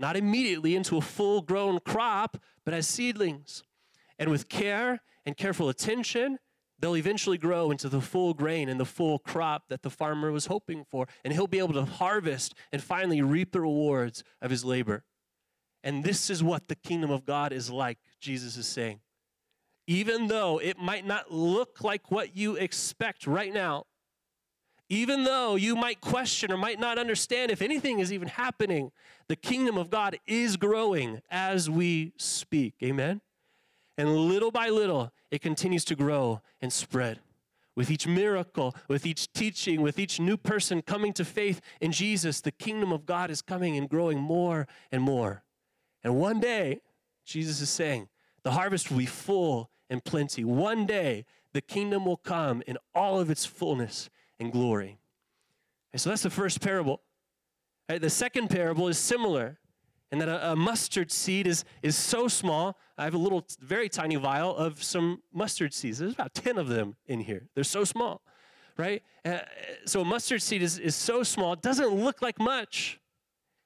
Not 0.00 0.16
immediately 0.16 0.74
into 0.74 0.96
a 0.96 1.00
full 1.00 1.42
grown 1.42 1.78
crop, 1.80 2.38
but 2.64 2.74
as 2.74 2.88
seedlings. 2.88 3.62
And 4.18 4.30
with 4.30 4.48
care 4.48 5.00
and 5.24 5.36
careful 5.36 5.68
attention 5.68 6.38
they'll 6.78 6.96
eventually 6.96 7.38
grow 7.38 7.70
into 7.70 7.88
the 7.88 8.00
full 8.00 8.34
grain 8.34 8.68
and 8.68 8.78
the 8.78 8.84
full 8.84 9.18
crop 9.18 9.64
that 9.68 9.82
the 9.82 9.90
farmer 9.90 10.30
was 10.30 10.46
hoping 10.46 10.84
for. 10.84 11.06
And 11.24 11.32
he'll 11.32 11.46
be 11.46 11.58
able 11.58 11.74
to 11.74 11.84
harvest 11.84 12.54
and 12.72 12.82
finally 12.82 13.20
reap 13.20 13.52
the 13.52 13.60
rewards 13.60 14.22
of 14.40 14.50
his 14.50 14.64
labor. 14.64 15.04
And 15.82 16.04
this 16.04 16.30
is 16.30 16.42
what 16.42 16.68
the 16.68 16.74
kingdom 16.74 17.10
of 17.10 17.24
God 17.24 17.52
is 17.52 17.70
like, 17.70 17.98
Jesus 18.20 18.56
is 18.56 18.66
saying. 18.66 19.00
Even 19.86 20.28
though 20.28 20.58
it 20.58 20.78
might 20.78 21.06
not 21.06 21.32
look 21.32 21.82
like 21.82 22.10
what 22.10 22.36
you 22.36 22.56
expect 22.56 23.26
right 23.26 23.52
now, 23.52 23.86
Even 24.90 25.24
though 25.24 25.56
you 25.56 25.76
might 25.76 26.00
question 26.00 26.50
or 26.50 26.56
might 26.56 26.80
not 26.80 26.98
understand 26.98 27.50
if 27.50 27.60
anything 27.60 27.98
is 27.98 28.12
even 28.12 28.28
happening, 28.28 28.90
the 29.28 29.36
kingdom 29.36 29.76
of 29.76 29.90
God 29.90 30.18
is 30.26 30.56
growing 30.56 31.20
as 31.30 31.68
we 31.68 32.12
speak. 32.16 32.74
Amen? 32.82 33.20
And 33.98 34.16
little 34.16 34.50
by 34.50 34.68
little, 34.70 35.12
it 35.30 35.42
continues 35.42 35.84
to 35.86 35.94
grow 35.94 36.40
and 36.60 36.72
spread. 36.72 37.20
With 37.76 37.90
each 37.90 38.06
miracle, 38.06 38.74
with 38.88 39.06
each 39.06 39.32
teaching, 39.32 39.82
with 39.82 39.98
each 39.98 40.18
new 40.18 40.36
person 40.36 40.82
coming 40.82 41.12
to 41.12 41.24
faith 41.24 41.60
in 41.80 41.92
Jesus, 41.92 42.40
the 42.40 42.50
kingdom 42.50 42.92
of 42.92 43.06
God 43.06 43.30
is 43.30 43.40
coming 43.40 43.76
and 43.76 43.88
growing 43.88 44.18
more 44.18 44.66
and 44.90 45.02
more. 45.02 45.44
And 46.02 46.16
one 46.16 46.40
day, 46.40 46.80
Jesus 47.24 47.60
is 47.60 47.70
saying, 47.70 48.08
the 48.42 48.52
harvest 48.52 48.90
will 48.90 48.98
be 48.98 49.06
full 49.06 49.70
and 49.90 50.04
plenty. 50.04 50.44
One 50.44 50.86
day, 50.86 51.24
the 51.52 51.60
kingdom 51.60 52.04
will 52.04 52.16
come 52.16 52.62
in 52.66 52.78
all 52.94 53.20
of 53.20 53.30
its 53.30 53.44
fullness 53.44 54.10
and 54.40 54.50
glory. 54.52 54.98
And 55.92 56.00
so 56.00 56.10
that's 56.10 56.22
the 56.22 56.30
first 56.30 56.60
parable. 56.60 57.02
Right, 57.88 58.00
the 58.00 58.10
second 58.10 58.48
parable 58.48 58.88
is 58.88 58.98
similar 58.98 59.58
in 60.10 60.18
that 60.18 60.28
a, 60.28 60.52
a, 60.52 60.56
mustard 60.56 61.12
seed 61.12 61.46
is, 61.46 61.64
is 61.82 61.96
so 61.96 62.28
small. 62.28 62.78
I 62.96 63.04
have 63.04 63.14
a 63.14 63.18
little, 63.18 63.44
very 63.60 63.88
tiny 63.88 64.16
vial 64.16 64.56
of 64.56 64.82
some 64.82 65.22
mustard 65.32 65.74
seeds. 65.74 65.98
There's 65.98 66.14
about 66.14 66.34
10 66.34 66.58
of 66.58 66.68
them 66.68 66.96
in 67.06 67.20
here. 67.20 67.48
They're 67.54 67.64
so 67.64 67.84
small, 67.84 68.22
right? 68.76 69.02
Uh, 69.24 69.38
so 69.84 70.00
a 70.00 70.04
mustard 70.04 70.42
seed 70.42 70.62
is, 70.62 70.78
is 70.78 70.96
so 70.96 71.22
small, 71.22 71.52
it 71.52 71.62
doesn't 71.62 71.90
look 71.90 72.22
like 72.22 72.38
much. 72.38 73.00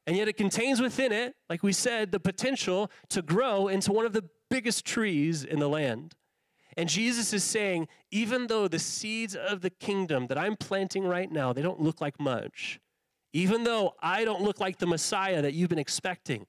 And 0.06 0.16
yet 0.16 0.26
it 0.26 0.36
contains 0.36 0.80
within 0.80 1.12
it, 1.12 1.36
like 1.48 1.62
we 1.62 1.72
said, 1.72 2.10
the 2.10 2.18
potential 2.18 2.90
to 3.10 3.22
grow 3.22 3.68
into 3.68 3.92
one 3.92 4.04
of 4.04 4.12
the 4.12 4.24
biggest 4.50 4.84
trees 4.84 5.44
in 5.44 5.60
the 5.60 5.68
land. 5.68 6.14
And 6.76 6.88
Jesus 6.88 7.32
is 7.32 7.44
saying, 7.44 7.86
even 8.10 8.46
though 8.48 8.66
the 8.66 8.78
seeds 8.78 9.36
of 9.36 9.60
the 9.60 9.70
kingdom 9.70 10.26
that 10.26 10.38
I'm 10.38 10.56
planting 10.56 11.04
right 11.04 11.30
now, 11.30 11.52
they 11.52 11.62
don't 11.62 11.80
look 11.80 12.00
like 12.00 12.18
much, 12.18 12.80
even 13.32 13.64
though 13.64 13.94
I 14.00 14.24
don't 14.24 14.42
look 14.42 14.60
like 14.60 14.78
the 14.78 14.86
Messiah 14.86 15.42
that 15.42 15.54
you've 15.54 15.70
been 15.70 15.78
expecting, 15.78 16.46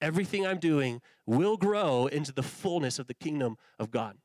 everything 0.00 0.46
I'm 0.46 0.58
doing 0.58 1.00
will 1.26 1.56
grow 1.56 2.06
into 2.06 2.32
the 2.32 2.42
fullness 2.42 2.98
of 2.98 3.06
the 3.06 3.14
kingdom 3.14 3.56
of 3.78 3.90
God. 3.90 4.16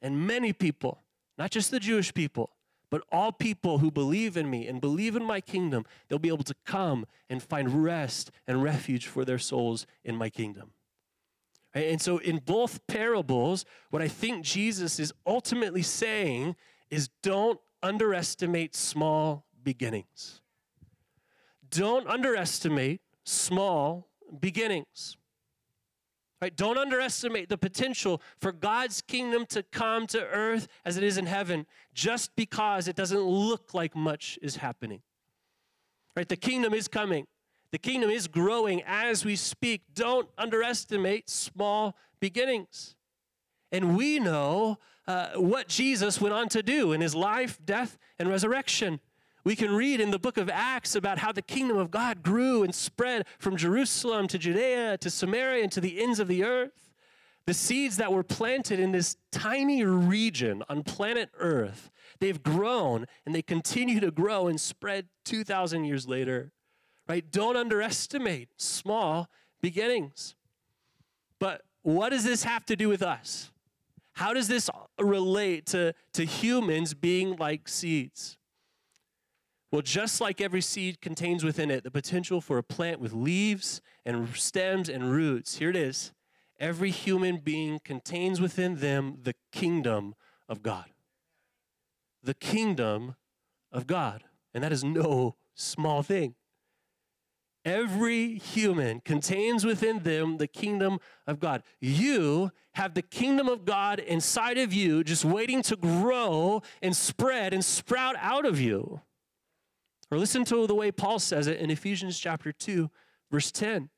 And 0.00 0.26
many 0.26 0.52
people, 0.52 1.02
not 1.38 1.50
just 1.50 1.70
the 1.70 1.80
Jewish 1.80 2.12
people, 2.12 2.50
but 2.90 3.04
all 3.10 3.32
people 3.32 3.78
who 3.78 3.90
believe 3.90 4.36
in 4.36 4.50
me 4.50 4.66
and 4.66 4.78
believe 4.80 5.16
in 5.16 5.24
my 5.24 5.40
kingdom, 5.40 5.86
they'll 6.08 6.18
be 6.18 6.28
able 6.28 6.44
to 6.44 6.54
come 6.66 7.06
and 7.30 7.42
find 7.42 7.82
rest 7.82 8.30
and 8.46 8.62
refuge 8.62 9.06
for 9.06 9.24
their 9.24 9.38
souls 9.38 9.86
in 10.04 10.14
my 10.14 10.28
kingdom. 10.28 10.72
And 11.72 12.02
so, 12.02 12.18
in 12.18 12.36
both 12.36 12.86
parables, 12.86 13.64
what 13.88 14.02
I 14.02 14.08
think 14.08 14.44
Jesus 14.44 15.00
is 15.00 15.10
ultimately 15.26 15.80
saying 15.80 16.54
is 16.90 17.08
don't 17.22 17.58
underestimate 17.82 18.76
small 18.76 19.46
beginnings. 19.62 20.41
Don't 21.72 22.06
underestimate 22.06 23.00
small 23.24 24.08
beginnings. 24.40 25.16
Right? 26.40 26.54
Don't 26.56 26.76
underestimate 26.76 27.48
the 27.48 27.58
potential 27.58 28.20
for 28.40 28.52
God's 28.52 29.00
kingdom 29.00 29.46
to 29.46 29.62
come 29.62 30.06
to 30.08 30.24
earth 30.26 30.68
as 30.84 30.96
it 30.96 31.04
is 31.04 31.16
in 31.16 31.26
heaven 31.26 31.66
just 31.94 32.34
because 32.36 32.88
it 32.88 32.96
doesn't 32.96 33.22
look 33.22 33.74
like 33.74 33.96
much 33.96 34.38
is 34.42 34.56
happening. 34.56 35.02
Right? 36.16 36.28
The 36.28 36.36
kingdom 36.36 36.74
is 36.74 36.88
coming. 36.88 37.26
The 37.70 37.78
kingdom 37.78 38.10
is 38.10 38.28
growing 38.28 38.82
as 38.84 39.24
we 39.24 39.34
speak. 39.34 39.82
Don't 39.94 40.28
underestimate 40.36 41.30
small 41.30 41.96
beginnings. 42.20 42.96
And 43.70 43.96
we 43.96 44.18
know 44.18 44.78
uh, 45.06 45.30
what 45.36 45.68
Jesus 45.68 46.20
went 46.20 46.34
on 46.34 46.48
to 46.50 46.62
do 46.62 46.92
in 46.92 47.00
his 47.00 47.14
life, 47.14 47.58
death, 47.64 47.98
and 48.18 48.28
resurrection. 48.28 49.00
We 49.44 49.56
can 49.56 49.72
read 49.72 50.00
in 50.00 50.10
the 50.10 50.18
book 50.18 50.36
of 50.36 50.48
Acts 50.48 50.94
about 50.94 51.18
how 51.18 51.32
the 51.32 51.42
kingdom 51.42 51.76
of 51.76 51.90
God 51.90 52.22
grew 52.22 52.62
and 52.62 52.74
spread 52.74 53.26
from 53.38 53.56
Jerusalem 53.56 54.28
to 54.28 54.38
Judea 54.38 54.98
to 54.98 55.10
Samaria 55.10 55.64
and 55.64 55.72
to 55.72 55.80
the 55.80 56.02
ends 56.02 56.20
of 56.20 56.28
the 56.28 56.44
earth. 56.44 56.90
The 57.46 57.54
seeds 57.54 57.96
that 57.96 58.12
were 58.12 58.22
planted 58.22 58.78
in 58.78 58.92
this 58.92 59.16
tiny 59.32 59.84
region 59.84 60.62
on 60.68 60.84
planet 60.84 61.28
Earth, 61.38 61.90
they've 62.20 62.40
grown 62.40 63.06
and 63.26 63.34
they 63.34 63.42
continue 63.42 63.98
to 63.98 64.12
grow 64.12 64.46
and 64.46 64.60
spread 64.60 65.08
2,000 65.24 65.84
years 65.84 66.06
later 66.06 66.52
right? 67.08 67.30
Don't 67.30 67.56
underestimate 67.56 68.48
small 68.56 69.28
beginnings. 69.60 70.34
But 71.38 71.62
what 71.82 72.10
does 72.10 72.24
this 72.24 72.44
have 72.44 72.64
to 72.66 72.76
do 72.76 72.88
with 72.88 73.02
us? 73.02 73.50
How 74.14 74.32
does 74.32 74.48
this 74.48 74.70
relate 75.00 75.66
to, 75.66 75.94
to 76.14 76.24
humans 76.24 76.94
being 76.94 77.36
like 77.36 77.68
seeds? 77.68 78.36
Well, 79.72 79.80
just 79.80 80.20
like 80.20 80.42
every 80.42 80.60
seed 80.60 81.00
contains 81.00 81.42
within 81.42 81.70
it 81.70 81.82
the 81.82 81.90
potential 81.90 82.42
for 82.42 82.58
a 82.58 82.62
plant 82.62 83.00
with 83.00 83.14
leaves 83.14 83.80
and 84.04 84.28
stems 84.36 84.90
and 84.90 85.10
roots, 85.10 85.56
here 85.56 85.70
it 85.70 85.76
is. 85.76 86.12
Every 86.60 86.90
human 86.90 87.38
being 87.38 87.80
contains 87.82 88.38
within 88.38 88.76
them 88.76 89.16
the 89.22 89.34
kingdom 89.50 90.14
of 90.46 90.62
God. 90.62 90.90
The 92.22 92.34
kingdom 92.34 93.16
of 93.72 93.86
God. 93.86 94.24
And 94.52 94.62
that 94.62 94.72
is 94.72 94.84
no 94.84 95.36
small 95.54 96.02
thing. 96.02 96.34
Every 97.64 98.34
human 98.34 99.00
contains 99.00 99.64
within 99.64 100.00
them 100.00 100.36
the 100.36 100.48
kingdom 100.48 100.98
of 101.26 101.40
God. 101.40 101.62
You 101.80 102.50
have 102.74 102.92
the 102.92 103.02
kingdom 103.02 103.48
of 103.48 103.64
God 103.64 104.00
inside 104.00 104.58
of 104.58 104.74
you, 104.74 105.02
just 105.02 105.24
waiting 105.24 105.62
to 105.62 105.76
grow 105.76 106.62
and 106.82 106.94
spread 106.94 107.54
and 107.54 107.64
sprout 107.64 108.16
out 108.18 108.44
of 108.44 108.60
you. 108.60 109.00
Or 110.12 110.18
listen 110.18 110.44
to 110.44 110.66
the 110.66 110.74
way 110.74 110.92
Paul 110.92 111.18
says 111.18 111.46
it 111.46 111.58
in 111.58 111.70
Ephesians 111.70 112.18
chapter 112.18 112.52
2, 112.52 112.90
verse 113.30 113.50
10. 113.50 113.88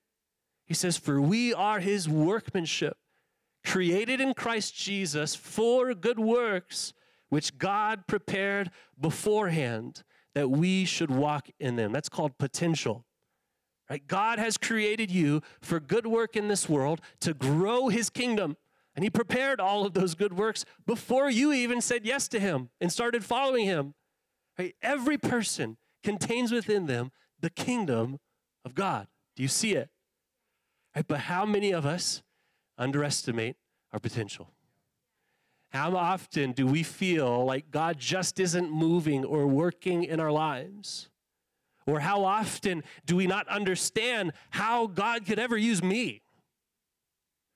He 0.64 0.72
says, 0.72 0.96
For 0.96 1.20
we 1.20 1.52
are 1.52 1.80
his 1.80 2.08
workmanship, 2.08 2.96
created 3.66 4.20
in 4.20 4.32
Christ 4.32 4.76
Jesus 4.76 5.34
for 5.34 5.92
good 5.92 6.20
works, 6.20 6.92
which 7.30 7.58
God 7.58 8.06
prepared 8.06 8.70
beforehand 8.98 10.04
that 10.36 10.50
we 10.50 10.84
should 10.84 11.10
walk 11.10 11.48
in 11.58 11.74
them. 11.74 11.90
That's 11.90 12.08
called 12.08 12.38
potential. 12.38 13.04
Right? 13.90 14.06
God 14.06 14.38
has 14.38 14.56
created 14.56 15.10
you 15.10 15.42
for 15.60 15.80
good 15.80 16.06
work 16.06 16.36
in 16.36 16.46
this 16.46 16.68
world 16.68 17.00
to 17.22 17.34
grow 17.34 17.88
his 17.88 18.08
kingdom. 18.08 18.56
And 18.94 19.02
he 19.02 19.10
prepared 19.10 19.58
all 19.58 19.84
of 19.84 19.94
those 19.94 20.14
good 20.14 20.38
works 20.38 20.64
before 20.86 21.28
you 21.28 21.52
even 21.52 21.80
said 21.80 22.06
yes 22.06 22.28
to 22.28 22.38
him 22.38 22.70
and 22.80 22.92
started 22.92 23.24
following 23.24 23.64
him. 23.64 23.94
Right? 24.56 24.76
Every 24.80 25.18
person 25.18 25.76
contains 26.04 26.52
within 26.52 26.86
them 26.86 27.10
the 27.40 27.50
kingdom 27.50 28.18
of 28.64 28.74
God. 28.74 29.08
Do 29.34 29.42
you 29.42 29.48
see 29.48 29.74
it? 29.74 29.90
Right? 30.94 31.06
But 31.06 31.20
how 31.20 31.44
many 31.44 31.72
of 31.72 31.84
us 31.84 32.22
underestimate 32.78 33.56
our 33.92 33.98
potential? 33.98 34.50
How 35.70 35.96
often 35.96 36.52
do 36.52 36.66
we 36.66 36.84
feel 36.84 37.44
like 37.44 37.72
God 37.72 37.98
just 37.98 38.38
isn't 38.38 38.70
moving 38.70 39.24
or 39.24 39.48
working 39.48 40.04
in 40.04 40.20
our 40.20 40.30
lives? 40.30 41.08
Or 41.86 42.00
how 42.00 42.24
often 42.24 42.84
do 43.04 43.16
we 43.16 43.26
not 43.26 43.48
understand 43.48 44.32
how 44.50 44.86
God 44.86 45.26
could 45.26 45.38
ever 45.40 45.56
use 45.56 45.82
me? 45.82 46.22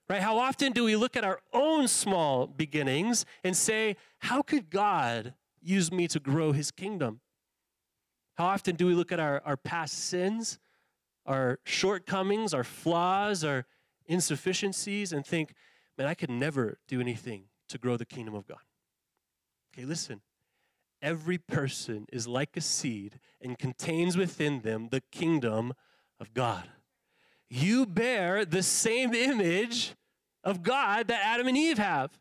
Right? 0.08 0.20
How 0.20 0.38
often 0.38 0.72
do 0.72 0.84
we 0.84 0.96
look 0.96 1.16
at 1.16 1.24
our 1.24 1.40
own 1.52 1.86
small 1.86 2.46
beginnings 2.46 3.24
and 3.44 3.56
say, 3.56 3.96
How 4.18 4.42
could 4.42 4.70
God 4.70 5.34
use 5.60 5.92
me 5.92 6.08
to 6.08 6.18
grow 6.18 6.52
his 6.52 6.70
kingdom? 6.70 7.20
How 8.38 8.46
often 8.46 8.76
do 8.76 8.86
we 8.86 8.94
look 8.94 9.10
at 9.10 9.18
our, 9.18 9.42
our 9.44 9.56
past 9.56 9.94
sins, 9.94 10.60
our 11.26 11.58
shortcomings, 11.64 12.54
our 12.54 12.62
flaws, 12.62 13.42
our 13.42 13.66
insufficiencies, 14.06 15.12
and 15.12 15.26
think, 15.26 15.54
Man, 15.98 16.06
I 16.06 16.14
could 16.14 16.30
never 16.30 16.78
do 16.86 17.00
anything 17.00 17.46
to 17.68 17.78
grow 17.78 17.96
the 17.96 18.06
kingdom 18.06 18.36
of 18.36 18.46
God? 18.46 18.60
Okay, 19.74 19.84
listen. 19.84 20.20
Every 21.02 21.38
person 21.38 22.06
is 22.12 22.28
like 22.28 22.56
a 22.56 22.60
seed 22.60 23.18
and 23.40 23.58
contains 23.58 24.16
within 24.16 24.60
them 24.60 24.90
the 24.90 25.02
kingdom 25.10 25.72
of 26.20 26.32
God. 26.32 26.68
You 27.50 27.86
bear 27.86 28.44
the 28.44 28.62
same 28.62 29.12
image 29.14 29.94
of 30.44 30.62
God 30.62 31.08
that 31.08 31.20
Adam 31.24 31.48
and 31.48 31.56
Eve 31.56 31.78
have, 31.78 32.16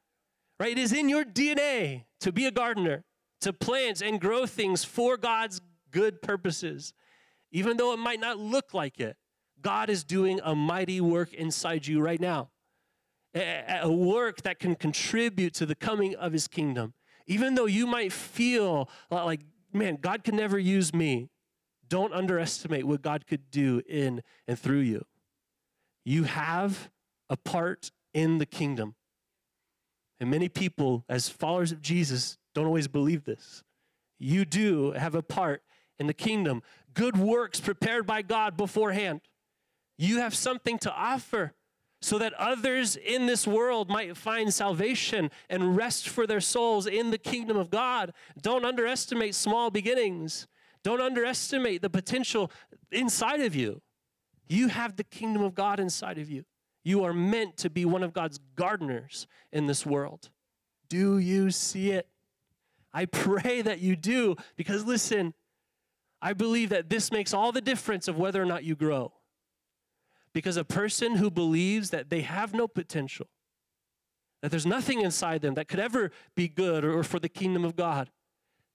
right? 0.60 0.72
It 0.72 0.80
is 0.80 0.94
in 0.94 1.10
your 1.10 1.24
DNA 1.24 2.06
to 2.22 2.32
be 2.32 2.48
a 2.48 2.52
gardener, 2.52 3.04
to 3.42 3.54
plant 3.54 4.02
and 4.02 4.20
grow 4.20 4.48
things 4.48 4.84
for 4.84 5.18
God's 5.18 5.62
good 5.92 6.22
purposes. 6.22 6.94
Even 7.52 7.78
though 7.78 7.94
it 7.94 7.98
might 7.98 8.20
not 8.20 8.38
look 8.38 8.74
like 8.74 9.00
it, 9.00 9.18
God 9.62 9.90
is 9.90 10.04
doing 10.04 10.40
a 10.44 10.54
mighty 10.54 11.02
work 11.02 11.34
inside 11.34 11.88
you 11.88 12.02
right 12.02 12.20
now. 12.20 12.50
A 13.34 13.92
work 13.92 14.42
that 14.44 14.60
can 14.60 14.76
contribute 14.76 15.54
to 15.56 15.66
the 15.66 15.76
coming 15.76 16.16
of 16.16 16.34
his 16.34 16.48
kingdom. 16.48 16.94
Even 17.28 17.56
though 17.56 17.66
you 17.66 17.86
might 17.86 18.12
feel 18.12 18.90
like, 19.12 19.42
man, 19.74 19.98
God 20.00 20.24
can 20.24 20.36
never 20.36 20.58
use 20.58 20.94
me, 20.94 21.30
don't 21.88 22.14
underestimate 22.14 22.86
what 22.86 23.02
God 23.02 23.28
could 23.28 23.52
do 23.52 23.82
in 23.88 24.22
and 24.48 24.58
through 24.58 24.80
you. 24.80 25.06
You 26.04 26.24
have 26.24 26.90
a 27.30 27.38
part 27.38 27.92
in 28.14 28.38
the 28.38 28.46
kingdom. 28.46 28.96
And 30.20 30.32
many 30.32 30.50
people, 30.50 31.06
as 31.08 31.30
followers 31.30 31.72
of 31.72 31.82
Jesus, 31.82 32.38
don't 32.56 32.66
always 32.66 32.88
believe 32.88 33.26
this. 33.26 33.64
you 34.20 34.46
do 34.46 34.92
have 34.92 35.16
a 35.16 35.22
part 35.22 35.62
in 36.00 36.08
the 36.08 36.14
kingdom. 36.14 36.62
Good 36.94 37.18
works 37.18 37.60
prepared 37.60 38.06
by 38.06 38.22
God 38.22 38.58
beforehand. 38.58 39.22
You 39.98 40.20
have 40.20 40.36
something 40.36 40.78
to 40.80 40.92
offer 40.92 41.54
so 42.02 42.20
that 42.20 42.34
others 42.34 42.96
in 42.96 43.26
this 43.26 43.48
world 43.48 43.90
might 43.90 44.16
find 44.16 44.54
salvation 44.54 45.32
and 45.50 45.76
rest 45.76 46.08
for 46.08 46.28
their 46.28 46.42
souls 46.42 46.86
in 46.86 47.10
the 47.10 47.18
kingdom 47.18 47.58
of 47.58 47.70
God. 47.70 48.14
Don't 48.42 48.66
underestimate 48.66 49.34
small 49.34 49.72
beginnings. 49.72 50.48
Don't 50.84 51.02
underestimate 51.02 51.82
the 51.82 51.90
potential 51.90 52.52
inside 52.92 53.42
of 53.42 53.56
you. 53.56 53.82
You 54.48 54.68
have 54.68 54.96
the 54.96 55.04
kingdom 55.04 55.42
of 55.42 55.56
God 55.56 55.80
inside 55.80 56.18
of 56.18 56.30
you. 56.30 56.46
You 56.84 57.04
are 57.04 57.14
meant 57.14 57.58
to 57.58 57.70
be 57.70 57.84
one 57.84 58.04
of 58.04 58.14
God's 58.14 58.40
gardeners 58.56 59.28
in 59.52 59.68
this 59.68 59.86
world. 59.86 60.30
Do 60.88 61.18
you 61.18 61.52
see 61.52 61.92
it? 61.92 62.08
I 62.94 63.06
pray 63.06 63.62
that 63.62 63.80
you 63.80 63.96
do 63.96 64.36
because 64.56 64.86
listen, 64.86 65.34
I 66.22 66.34
believe 66.34 66.70
that 66.70 66.90
this 66.90 67.12
makes 67.12 67.34
all 67.34 67.52
the 67.52 67.62
difference 67.62 68.08
of 68.08 68.18
whether 68.18 68.42
or 68.42 68.46
not 68.46 68.64
you 68.64 68.76
grow. 68.76 69.14
Because 70.34 70.58
a 70.58 70.64
person 70.64 71.16
who 71.16 71.30
believes 71.30 71.90
that 71.92 72.10
they 72.10 72.22
have 72.22 72.54
no 72.54 72.68
potential, 72.68 73.28
that 74.42 74.52
there's 74.52 74.66
nothing 74.66 75.02
inside 75.02 75.42
them 75.42 75.56
that 75.56 75.68
could 75.68 75.80
ever 75.80 76.12
be 76.36 76.48
good 76.48 76.84
or, 76.84 77.04
for 77.04 77.20
the 77.20 77.30
kingdom 77.30 77.66
of 77.66 77.76
God, 77.76 78.10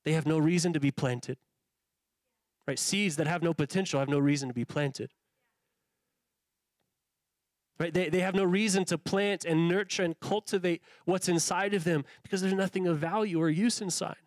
they 0.05 0.13
have 0.13 0.27
no 0.27 0.39
reason 0.39 0.73
to 0.73 0.81
be 0.81 0.91
planted. 0.91 1.39
Right? 2.67 2.79
Seeds 2.79 3.17
that 3.17 3.27
have 3.27 3.43
no 3.43 3.55
potential 3.55 4.01
have 4.01 4.09
no 4.09 4.19
reason 4.19 4.49
to 4.49 4.55
be 4.55 4.65
planted. 4.65 5.13
Right? 7.79 7.93
They, 7.93 8.09
they 8.09 8.21
have 8.21 8.35
no 8.35 8.45
reason 8.45 8.85
to 8.87 8.99
plant 8.99 9.45
and 9.45 9.69
nurture 9.69 10.05
and 10.05 10.19
cultivate 10.21 10.83
what's 11.05 11.29
inside 11.29 11.75
of 11.75 11.85
them 11.85 12.05
because 12.23 12.41
there's 12.41 12.55
nothing 12.55 12.87
of 12.87 12.99
value 12.99 13.41
or 13.41 13.51
use 13.51 13.81
inside. 13.81 14.22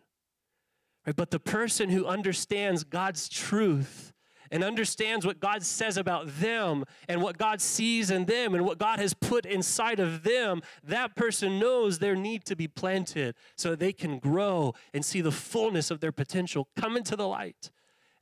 Right? 1.06 1.16
But 1.16 1.30
the 1.30 1.40
person 1.40 1.90
who 1.90 2.06
understands 2.06 2.84
God's 2.84 3.28
truth 3.28 4.12
and 4.50 4.62
understands 4.62 5.26
what 5.26 5.40
God 5.40 5.62
says 5.62 5.96
about 5.96 6.40
them 6.40 6.84
and 7.08 7.22
what 7.22 7.38
God 7.38 7.60
sees 7.60 8.10
in 8.10 8.26
them 8.26 8.54
and 8.54 8.64
what 8.64 8.78
God 8.78 8.98
has 8.98 9.14
put 9.14 9.46
inside 9.46 10.00
of 10.00 10.22
them, 10.22 10.62
that 10.84 11.16
person 11.16 11.58
knows 11.58 11.98
their 11.98 12.14
need 12.14 12.44
to 12.46 12.56
be 12.56 12.68
planted 12.68 13.34
so 13.56 13.74
they 13.74 13.92
can 13.92 14.18
grow 14.18 14.74
and 14.92 15.04
see 15.04 15.20
the 15.20 15.32
fullness 15.32 15.90
of 15.90 16.00
their 16.00 16.12
potential 16.12 16.68
come 16.76 16.96
into 16.96 17.16
the 17.16 17.26
light 17.26 17.70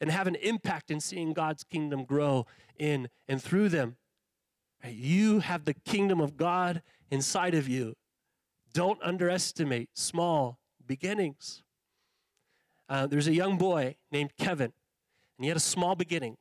and 0.00 0.10
have 0.10 0.26
an 0.26 0.34
impact 0.36 0.90
in 0.90 1.00
seeing 1.00 1.32
God's 1.32 1.64
kingdom 1.64 2.04
grow 2.04 2.46
in 2.78 3.08
and 3.28 3.42
through 3.42 3.70
them. 3.70 3.96
You 4.86 5.40
have 5.40 5.64
the 5.64 5.74
kingdom 5.74 6.20
of 6.20 6.36
God 6.36 6.82
inside 7.10 7.54
of 7.54 7.68
you. 7.68 7.94
Don't 8.74 9.02
underestimate 9.02 9.90
small 9.94 10.58
beginnings. 10.86 11.63
Uh, 12.94 13.08
there's 13.08 13.26
a 13.26 13.34
young 13.34 13.58
boy 13.58 13.96
named 14.12 14.30
Kevin 14.38 14.72
and 15.36 15.44
he 15.44 15.48
had 15.48 15.56
a 15.56 15.60
small 15.74 15.96
beginning. 15.96 16.36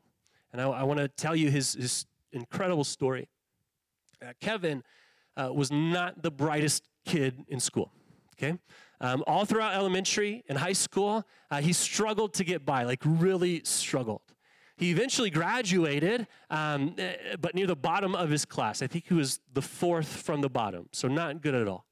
And 0.52 0.62
I, 0.62 0.66
I 0.70 0.84
want 0.84 1.00
to 1.00 1.08
tell 1.08 1.36
you 1.36 1.50
his, 1.50 1.74
his 1.74 2.06
incredible 2.32 2.84
story. 2.84 3.28
Uh, 4.22 4.34
Kevin 4.40 4.84
uh, 5.36 5.50
was 5.52 5.72
not 5.72 6.22
the 6.22 6.30
brightest 6.30 6.88
kid 7.08 7.44
in 7.48 7.60
school, 7.60 7.92
okay? 8.38 8.60
Um, 9.02 9.24
all 9.26 9.46
throughout 9.46 9.74
elementary 9.74 10.44
and 10.48 10.56
high 10.56 10.74
school, 10.74 11.26
uh, 11.50 11.60
he 11.60 11.74
struggled 11.74 12.36
to 12.36 12.44
get 12.44 12.64
by, 12.64 12.84
like 12.84 13.02
really 13.04 13.64
struggled. 13.66 14.22
He 14.78 14.92
eventually 14.92 15.32
graduated, 15.32 16.28
um, 16.52 16.94
eh, 17.00 17.36
but 17.42 17.56
near 17.56 17.66
the 17.66 17.76
bottom 17.76 18.14
of 18.14 18.30
his 18.30 18.46
class. 18.46 18.84
I 18.84 18.86
think 18.88 19.08
he 19.08 19.16
was 19.16 19.40
the 19.54 19.64
fourth 19.64 20.08
from 20.08 20.42
the 20.42 20.50
bottom, 20.50 20.88
so 20.92 21.08
not 21.08 21.42
good 21.42 21.56
at 21.56 21.68
all. 21.68 21.88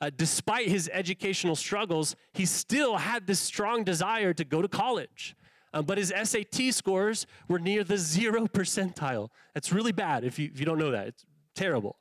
Uh, 0.00 0.10
despite 0.14 0.68
his 0.68 0.90
educational 0.92 1.56
struggles, 1.56 2.16
he 2.32 2.44
still 2.44 2.96
had 2.96 3.26
this 3.26 3.40
strong 3.40 3.84
desire 3.84 4.34
to 4.34 4.44
go 4.44 4.60
to 4.60 4.68
college. 4.68 5.36
Um, 5.72 5.84
but 5.84 5.98
his 5.98 6.12
SAT 6.22 6.72
scores 6.72 7.26
were 7.48 7.58
near 7.58 7.84
the 7.84 7.98
zero 7.98 8.46
percentile. 8.46 9.28
That's 9.54 9.72
really 9.72 9.92
bad 9.92 10.24
if 10.24 10.38
you, 10.38 10.50
if 10.52 10.60
you 10.60 10.66
don't 10.66 10.78
know 10.78 10.90
that. 10.90 11.08
It's 11.08 11.26
terrible. 11.54 11.98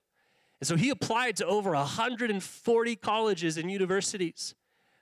And 0.61 0.67
so 0.67 0.75
he 0.75 0.89
applied 0.89 1.35
to 1.37 1.45
over 1.45 1.71
140 1.71 2.95
colleges 2.97 3.57
and 3.57 3.71
universities. 3.71 4.55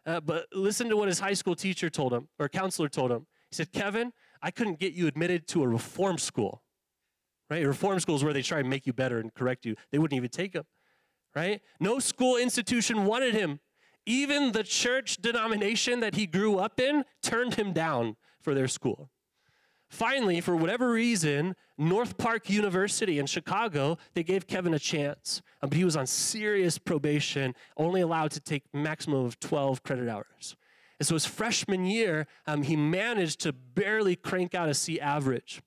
Uh, 0.05 0.19
but 0.19 0.47
listen 0.53 0.89
to 0.89 0.97
what 0.97 1.07
his 1.07 1.19
high 1.19 1.33
school 1.33 1.55
teacher 1.55 1.89
told 1.89 2.13
him, 2.13 2.27
or 2.39 2.49
counselor 2.49 2.89
told 2.89 3.11
him. 3.11 3.27
He 3.49 3.55
said, 3.55 3.71
Kevin, 3.71 4.11
I 4.41 4.51
couldn't 4.51 4.79
get 4.79 4.93
you 4.93 5.07
admitted 5.07 5.47
to 5.49 5.63
a 5.63 5.67
reform 5.67 6.17
school. 6.17 6.63
Right? 7.49 7.65
Reform 7.65 7.99
school 7.99 8.15
is 8.15 8.23
where 8.23 8.33
they 8.33 8.41
try 8.41 8.59
and 8.59 8.69
make 8.69 8.87
you 8.87 8.93
better 8.93 9.19
and 9.19 9.33
correct 9.33 9.65
you. 9.65 9.75
They 9.91 9.99
wouldn't 9.99 10.17
even 10.17 10.29
take 10.29 10.53
him. 10.53 10.63
Right? 11.35 11.61
No 11.79 11.99
school 11.99 12.37
institution 12.37 13.05
wanted 13.05 13.33
him. 13.33 13.59
Even 14.05 14.51
the 14.51 14.63
church 14.63 15.17
denomination 15.17 15.99
that 16.01 16.15
he 16.15 16.27
grew 16.27 16.57
up 16.57 16.79
in 16.79 17.05
turned 17.21 17.55
him 17.55 17.73
down 17.73 18.17
for 18.41 18.53
their 18.53 18.67
school. 18.67 19.09
Finally, 19.89 20.41
for 20.41 20.55
whatever 20.55 20.91
reason, 20.91 21.55
North 21.77 22.17
Park 22.17 22.49
University 22.49 23.19
in 23.19 23.27
Chicago, 23.27 23.97
they 24.15 24.23
gave 24.23 24.47
Kevin 24.47 24.73
a 24.73 24.79
chance, 24.79 25.41
uh, 25.61 25.67
but 25.67 25.77
he 25.77 25.85
was 25.85 25.95
on 25.95 26.07
serious 26.07 26.79
probation, 26.79 27.53
only 27.77 28.01
allowed 28.01 28.31
to 28.31 28.39
take 28.39 28.63
maximum 28.73 29.23
of 29.23 29.39
12 29.39 29.83
credit 29.83 30.09
hours. 30.09 30.55
And 30.99 31.07
so 31.07 31.13
his 31.13 31.25
freshman 31.25 31.85
year, 31.85 32.25
um, 32.47 32.63
he 32.63 32.75
managed 32.75 33.41
to 33.41 33.53
barely 33.53 34.15
crank 34.15 34.55
out 34.55 34.67
a 34.67 34.73
C 34.73 34.99
average. 34.99 35.61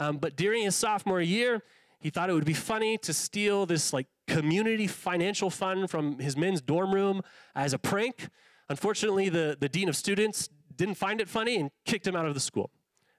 Um, 0.00 0.16
but 0.18 0.36
during 0.36 0.64
his 0.64 0.74
sophomore 0.74 1.20
year, 1.20 1.62
he 2.00 2.10
thought 2.10 2.30
it 2.30 2.32
would 2.32 2.44
be 2.44 2.54
funny 2.54 2.96
to 2.98 3.12
steal 3.12 3.66
this 3.66 3.92
like 3.92 4.06
community 4.26 4.86
financial 4.86 5.50
fund 5.50 5.90
from 5.90 6.18
his 6.18 6.36
men's 6.36 6.60
dorm 6.60 6.94
room 6.94 7.22
as 7.54 7.72
a 7.72 7.78
prank. 7.78 8.28
Unfortunately, 8.68 9.28
the, 9.28 9.56
the 9.58 9.68
dean 9.68 9.88
of 9.88 9.96
students 9.96 10.48
didn't 10.74 10.94
find 10.94 11.20
it 11.20 11.28
funny 11.28 11.56
and 11.56 11.70
kicked 11.84 12.06
him 12.06 12.14
out 12.14 12.26
of 12.26 12.34
the 12.34 12.40
school. 12.40 12.70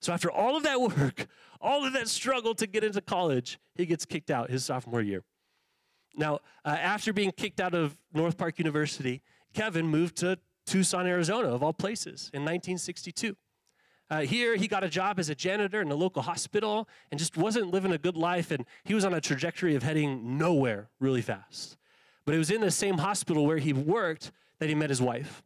So 0.01 0.13
after 0.13 0.31
all 0.31 0.55
of 0.55 0.63
that 0.63 0.79
work, 0.79 1.27
all 1.61 1.85
of 1.85 1.93
that 1.93 2.07
struggle 2.07 2.55
to 2.55 2.67
get 2.67 2.83
into 2.83 3.01
college, 3.01 3.59
he 3.75 3.85
gets 3.85 4.05
kicked 4.05 4.31
out 4.31 4.49
his 4.49 4.63
sophomore 4.63 5.01
year. 5.01 5.23
Now, 6.15 6.39
uh, 6.65 6.69
after 6.69 7.13
being 7.13 7.31
kicked 7.31 7.59
out 7.59 7.73
of 7.73 7.97
North 8.13 8.37
Park 8.37 8.59
University, 8.59 9.21
Kevin 9.53 9.87
moved 9.87 10.17
to 10.17 10.39
Tucson, 10.65 11.05
Arizona, 11.05 11.49
of 11.49 11.63
all 11.63 11.73
places, 11.73 12.29
in 12.33 12.41
1962. 12.41 13.35
Uh, 14.09 14.21
here, 14.21 14.55
he 14.55 14.67
got 14.67 14.83
a 14.83 14.89
job 14.89 15.19
as 15.19 15.29
a 15.29 15.35
janitor 15.35 15.81
in 15.81 15.91
a 15.91 15.95
local 15.95 16.23
hospital 16.23 16.89
and 17.11 17.19
just 17.19 17.37
wasn't 17.37 17.71
living 17.71 17.91
a 17.91 17.97
good 17.97 18.17
life, 18.17 18.49
and 18.49 18.65
he 18.83 18.93
was 18.95 19.05
on 19.05 19.13
a 19.13 19.21
trajectory 19.21 19.75
of 19.75 19.83
heading 19.83 20.37
nowhere 20.37 20.89
really 20.99 21.21
fast. 21.21 21.77
But 22.25 22.33
it 22.33 22.39
was 22.39 22.49
in 22.49 22.61
the 22.61 22.71
same 22.71 22.97
hospital 22.97 23.45
where 23.45 23.59
he 23.59 23.73
worked 23.73 24.31
that 24.59 24.67
he 24.67 24.75
met 24.75 24.89
his 24.89 25.01
wife. 25.01 25.43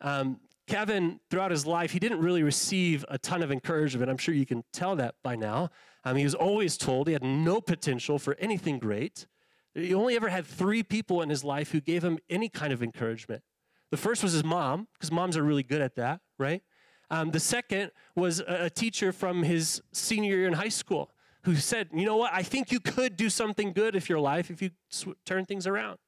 Um, 0.00 0.40
Kevin, 0.66 1.20
throughout 1.30 1.50
his 1.50 1.66
life, 1.66 1.92
he 1.92 1.98
didn't 1.98 2.20
really 2.20 2.42
receive 2.42 3.04
a 3.08 3.18
ton 3.18 3.42
of 3.42 3.50
encouragement. 3.50 4.10
I'm 4.10 4.16
sure 4.16 4.34
you 4.34 4.46
can 4.46 4.64
tell 4.72 4.96
that 4.96 5.14
by 5.22 5.36
now. 5.36 5.70
Um, 6.04 6.16
he 6.16 6.24
was 6.24 6.34
always 6.34 6.76
told 6.76 7.06
he 7.06 7.12
had 7.12 7.22
no 7.22 7.60
potential 7.60 8.18
for 8.18 8.36
anything 8.38 8.78
great. 8.78 9.26
He 9.74 9.92
only 9.92 10.14
ever 10.14 10.28
had 10.28 10.46
three 10.46 10.82
people 10.82 11.20
in 11.20 11.30
his 11.30 11.42
life 11.42 11.72
who 11.72 11.80
gave 11.80 12.04
him 12.04 12.18
any 12.30 12.48
kind 12.48 12.72
of 12.72 12.82
encouragement. 12.82 13.42
The 13.90 13.96
first 13.96 14.22
was 14.22 14.32
his 14.32 14.44
mom, 14.44 14.88
because 14.94 15.10
moms 15.12 15.36
are 15.36 15.42
really 15.42 15.62
good 15.62 15.80
at 15.80 15.96
that, 15.96 16.20
right? 16.38 16.62
Um, 17.10 17.30
the 17.30 17.40
second 17.40 17.90
was 18.14 18.40
a, 18.40 18.70
teacher 18.70 19.12
from 19.12 19.42
his 19.42 19.82
senior 19.92 20.36
year 20.36 20.46
in 20.46 20.54
high 20.54 20.68
school 20.68 21.10
who 21.42 21.54
said, 21.56 21.88
You 21.92 22.06
know 22.06 22.16
what? 22.16 22.32
I 22.32 22.42
think 22.42 22.72
you 22.72 22.80
could 22.80 23.16
do 23.16 23.28
something 23.28 23.72
good 23.72 23.94
with 23.94 24.08
your 24.08 24.20
life 24.20 24.50
if 24.50 24.62
you 24.62 24.70
sw- 24.88 25.08
turn 25.24 25.44
things 25.44 25.66
around. 25.66 25.98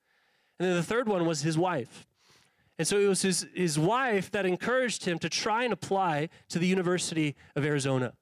And 0.59 0.69
then 0.69 0.77
the 0.77 0.83
third 0.83 1.09
one 1.09 1.27
was 1.27 1.43
his 1.43 1.59
wife. 1.59 2.07
And 2.79 2.87
so 2.87 2.99
it 2.99 3.07
was 3.07 3.23
his, 3.23 3.47
his 3.55 3.79
wife 3.79 4.31
that 4.33 4.45
encouraged 4.45 5.05
him 5.05 5.19
to 5.21 5.29
try 5.29 5.65
and 5.65 5.73
apply 5.73 6.29
to 6.49 6.59
the 6.59 6.67
University 6.67 7.35
of 7.55 7.65
Arizona. 7.65 8.13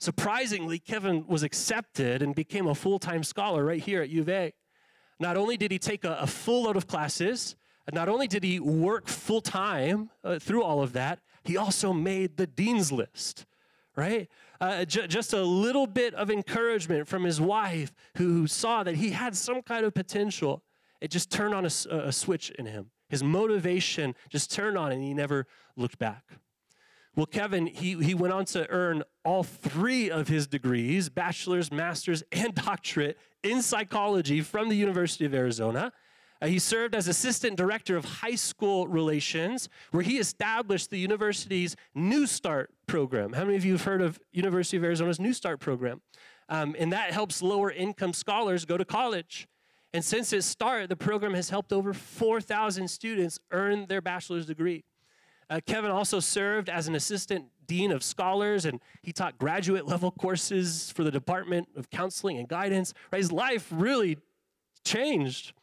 Surprisingly, 0.00 0.78
Kevin 0.78 1.26
was 1.26 1.42
accepted 1.42 2.22
and 2.22 2.34
became 2.34 2.68
a 2.68 2.74
full 2.74 2.98
time 2.98 3.22
scholar 3.24 3.64
right 3.64 3.82
here 3.82 4.02
at 4.02 4.10
U 4.10 4.22
of 4.22 4.28
A. 4.28 4.52
Not 5.18 5.36
only 5.36 5.56
did 5.56 5.72
he 5.72 5.78
take 5.78 6.04
a, 6.04 6.14
a 6.20 6.26
full 6.26 6.64
load 6.64 6.76
of 6.76 6.86
classes, 6.86 7.56
not 7.92 8.08
only 8.08 8.28
did 8.28 8.44
he 8.44 8.60
work 8.60 9.08
full 9.08 9.40
time 9.40 10.10
uh, 10.22 10.38
through 10.38 10.62
all 10.62 10.82
of 10.82 10.92
that, 10.92 11.20
he 11.48 11.56
also 11.56 11.94
made 11.94 12.36
the 12.36 12.46
dean's 12.46 12.92
list, 12.92 13.46
right? 13.96 14.28
Uh, 14.60 14.84
j- 14.84 15.06
just 15.06 15.32
a 15.32 15.42
little 15.42 15.86
bit 15.86 16.12
of 16.12 16.30
encouragement 16.30 17.08
from 17.08 17.24
his 17.24 17.40
wife 17.40 17.94
who 18.18 18.46
saw 18.46 18.82
that 18.82 18.96
he 18.96 19.10
had 19.10 19.34
some 19.34 19.62
kind 19.62 19.86
of 19.86 19.94
potential. 19.94 20.62
It 21.00 21.10
just 21.10 21.30
turned 21.30 21.54
on 21.54 21.64
a, 21.64 21.70
a 21.90 22.12
switch 22.12 22.50
in 22.50 22.66
him. 22.66 22.90
His 23.08 23.24
motivation 23.24 24.14
just 24.28 24.52
turned 24.52 24.76
on 24.76 24.92
and 24.92 25.02
he 25.02 25.14
never 25.14 25.46
looked 25.74 25.98
back. 25.98 26.24
Well, 27.16 27.24
Kevin, 27.24 27.66
he, 27.66 27.94
he 27.94 28.12
went 28.12 28.34
on 28.34 28.44
to 28.46 28.68
earn 28.68 29.04
all 29.24 29.42
three 29.42 30.10
of 30.10 30.28
his 30.28 30.46
degrees 30.46 31.08
bachelor's, 31.08 31.72
master's, 31.72 32.22
and 32.30 32.54
doctorate 32.66 33.16
in 33.42 33.62
psychology 33.62 34.42
from 34.42 34.68
the 34.68 34.76
University 34.76 35.24
of 35.24 35.32
Arizona. 35.32 35.94
Uh, 36.40 36.46
he 36.46 36.58
served 36.58 36.94
as 36.94 37.08
assistant 37.08 37.56
director 37.56 37.96
of 37.96 38.04
high 38.04 38.34
school 38.34 38.86
relations, 38.86 39.68
where 39.90 40.02
he 40.02 40.18
established 40.18 40.90
the 40.90 40.98
university's 40.98 41.74
New 41.94 42.26
Start 42.26 42.70
program. 42.86 43.32
How 43.32 43.44
many 43.44 43.56
of 43.56 43.64
you 43.64 43.72
have 43.72 43.84
heard 43.84 44.00
of 44.00 44.20
University 44.32 44.76
of 44.76 44.84
Arizona's 44.84 45.18
New 45.18 45.32
Start 45.32 45.60
program? 45.60 46.00
Um, 46.48 46.76
and 46.78 46.92
that 46.92 47.12
helps 47.12 47.42
lower 47.42 47.70
income 47.70 48.12
scholars 48.12 48.64
go 48.64 48.76
to 48.76 48.84
college. 48.84 49.48
And 49.92 50.04
since 50.04 50.32
its 50.32 50.46
start, 50.46 50.88
the 50.88 50.96
program 50.96 51.34
has 51.34 51.50
helped 51.50 51.72
over 51.72 51.92
4,000 51.92 52.88
students 52.88 53.38
earn 53.50 53.86
their 53.86 54.00
bachelor's 54.00 54.46
degree. 54.46 54.84
Uh, 55.50 55.60
Kevin 55.64 55.90
also 55.90 56.20
served 56.20 56.68
as 56.68 56.88
an 56.88 56.94
assistant 56.94 57.46
dean 57.66 57.90
of 57.90 58.02
scholars, 58.02 58.66
and 58.66 58.80
he 59.02 59.12
taught 59.12 59.38
graduate 59.38 59.86
level 59.86 60.10
courses 60.10 60.90
for 60.90 61.04
the 61.04 61.10
Department 61.10 61.68
of 61.74 61.88
Counseling 61.90 62.38
and 62.38 62.48
Guidance. 62.48 62.92
Right? 63.10 63.18
His 63.18 63.32
life 63.32 63.66
really 63.70 64.18
changed. 64.84 65.54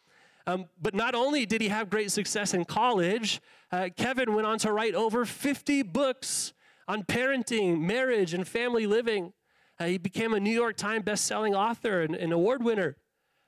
Um, 0.47 0.65
but 0.79 0.93
not 0.93 1.15
only 1.15 1.45
did 1.45 1.61
he 1.61 1.69
have 1.69 1.89
great 1.89 2.11
success 2.11 2.53
in 2.53 2.65
college, 2.65 3.41
uh, 3.71 3.89
Kevin 3.95 4.35
went 4.35 4.45
on 4.45 4.59
to 4.59 4.71
write 4.71 4.93
over 4.93 5.25
50 5.25 5.81
books 5.83 6.53
on 6.87 7.03
parenting, 7.03 7.81
marriage, 7.81 8.33
and 8.33 8.47
family 8.47 8.85
living. 8.85 9.33
Uh, 9.79 9.85
he 9.85 9.97
became 9.97 10.33
a 10.33 10.39
New 10.39 10.51
York 10.51 10.77
Times 10.77 11.03
best-selling 11.03 11.55
author 11.55 12.01
and 12.01 12.15
an 12.15 12.31
award 12.31 12.63
winner. 12.63 12.95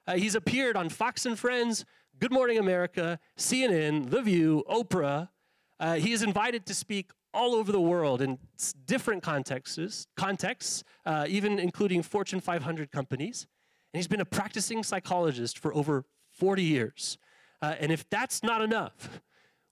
Uh, 0.07 0.15
he's 0.15 0.35
appeared 0.35 0.75
on 0.75 0.89
Fox 0.89 1.25
and 1.25 1.37
Friends, 1.37 1.85
Good 2.19 2.31
Morning 2.31 2.57
America, 2.57 3.19
CNN, 3.37 4.09
The 4.09 4.21
View, 4.21 4.63
Oprah. 4.67 5.29
Uh, 5.79 5.95
he 5.95 6.13
is 6.13 6.23
invited 6.23 6.65
to 6.65 6.73
speak 6.73 7.11
all 7.33 7.53
over 7.53 7.71
the 7.71 7.81
world 7.81 8.21
in 8.21 8.39
different 8.85 9.21
contexts, 9.21 10.07
contexts 10.17 10.83
uh, 11.05 11.25
even 11.27 11.59
including 11.59 12.01
Fortune 12.01 12.39
500 12.39 12.91
companies. 12.91 13.45
And 13.93 13.99
he's 13.99 14.07
been 14.07 14.21
a 14.21 14.25
practicing 14.25 14.81
psychologist 14.83 15.59
for 15.59 15.73
over 15.75 16.05
40 16.37 16.63
years. 16.63 17.17
Uh, 17.61 17.75
and 17.79 17.91
if 17.91 18.09
that's 18.09 18.43
not 18.43 18.61
enough, 18.61 19.21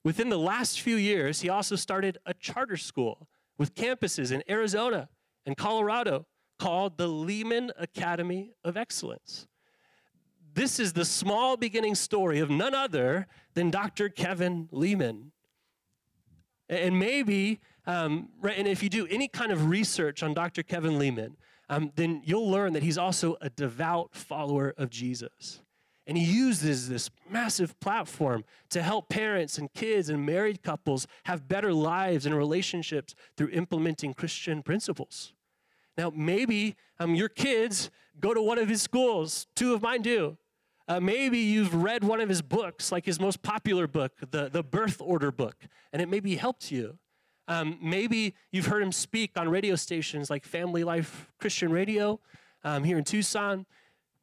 within 0.04 0.28
the 0.28 0.38
last 0.38 0.80
few 0.80 0.96
years, 0.96 1.40
he 1.40 1.48
also 1.48 1.76
started 1.76 2.18
a 2.26 2.34
charter 2.34 2.76
school 2.76 3.28
with 3.58 3.74
campuses 3.74 4.32
in 4.32 4.42
Arizona 4.48 5.08
and 5.44 5.56
Colorado 5.56 6.26
called 6.58 6.98
the 6.98 7.06
Leman 7.06 7.72
Academy 7.78 8.52
of 8.64 8.76
Excellence. 8.76 9.46
This 10.54 10.80
is 10.80 10.94
the 10.94 11.04
small 11.04 11.56
beginning 11.56 11.94
story 11.94 12.40
of 12.40 12.48
none 12.48 12.74
other 12.74 13.26
than 13.54 13.70
Dr. 13.70 14.08
Kevin 14.08 14.68
Leman. 14.72 15.32
And 16.68 16.98
maybe, 16.98 17.60
um, 17.86 18.30
right, 18.40 18.56
and 18.58 18.66
if 18.66 18.82
you 18.82 18.88
do 18.88 19.06
any 19.08 19.28
kind 19.28 19.52
of 19.52 19.68
research 19.68 20.22
on 20.22 20.34
Dr. 20.34 20.62
Kevin 20.62 20.98
Leman, 20.98 21.36
um, 21.68 21.92
then 21.94 22.22
you'll 22.24 22.48
learn 22.48 22.72
that 22.72 22.82
he's 22.82 22.98
also 22.98 23.36
a 23.40 23.50
devout 23.50 24.14
follower 24.14 24.72
of 24.78 24.88
Jesus. 24.88 25.60
And 26.06 26.16
he 26.16 26.24
uses 26.24 26.88
this 26.88 27.10
massive 27.28 27.78
platform 27.80 28.44
to 28.70 28.80
help 28.80 29.08
parents 29.08 29.58
and 29.58 29.72
kids 29.72 30.08
and 30.08 30.24
married 30.24 30.62
couples 30.62 31.06
have 31.24 31.48
better 31.48 31.72
lives 31.72 32.26
and 32.26 32.36
relationships 32.36 33.14
through 33.36 33.48
implementing 33.48 34.14
Christian 34.14 34.62
principles. 34.62 35.32
Now, 35.98 36.12
maybe 36.14 36.76
um, 37.00 37.14
your 37.14 37.28
kids 37.28 37.90
go 38.20 38.34
to 38.34 38.40
one 38.40 38.58
of 38.58 38.68
his 38.68 38.82
schools, 38.82 39.46
two 39.56 39.74
of 39.74 39.82
mine 39.82 40.02
do. 40.02 40.38
Uh, 40.88 41.00
maybe 41.00 41.38
you've 41.38 41.74
read 41.74 42.04
one 42.04 42.20
of 42.20 42.28
his 42.28 42.42
books, 42.42 42.92
like 42.92 43.04
his 43.04 43.18
most 43.18 43.42
popular 43.42 43.88
book, 43.88 44.12
the, 44.30 44.48
the 44.48 44.62
Birth 44.62 45.00
Order 45.00 45.32
book, 45.32 45.56
and 45.92 46.00
it 46.00 46.08
maybe 46.08 46.36
helped 46.36 46.70
you. 46.70 46.98
Um, 47.48 47.78
maybe 47.82 48.34
you've 48.52 48.66
heard 48.66 48.82
him 48.82 48.92
speak 48.92 49.32
on 49.36 49.48
radio 49.48 49.74
stations 49.74 50.30
like 50.30 50.44
Family 50.44 50.84
Life 50.84 51.32
Christian 51.38 51.72
Radio 51.72 52.20
um, 52.62 52.84
here 52.84 52.98
in 52.98 53.04
Tucson. 53.04 53.66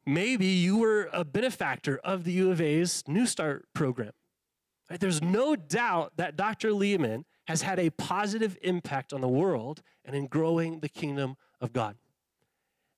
Maybe 0.06 0.46
you 0.46 0.78
were 0.78 1.08
a 1.12 1.24
benefactor 1.24 1.98
of 2.04 2.24
the 2.24 2.32
U 2.32 2.50
of 2.50 2.60
A's 2.60 3.02
New 3.06 3.26
Start 3.26 3.66
program. 3.72 4.12
Right? 4.90 5.00
There's 5.00 5.22
no 5.22 5.56
doubt 5.56 6.12
that 6.16 6.36
Dr. 6.36 6.72
Leman 6.72 7.24
has 7.46 7.62
had 7.62 7.78
a 7.78 7.90
positive 7.90 8.58
impact 8.62 9.12
on 9.12 9.20
the 9.20 9.28
world 9.28 9.82
and 10.04 10.14
in 10.14 10.26
growing 10.26 10.80
the 10.80 10.88
kingdom 10.88 11.36
of 11.60 11.72
God. 11.72 11.96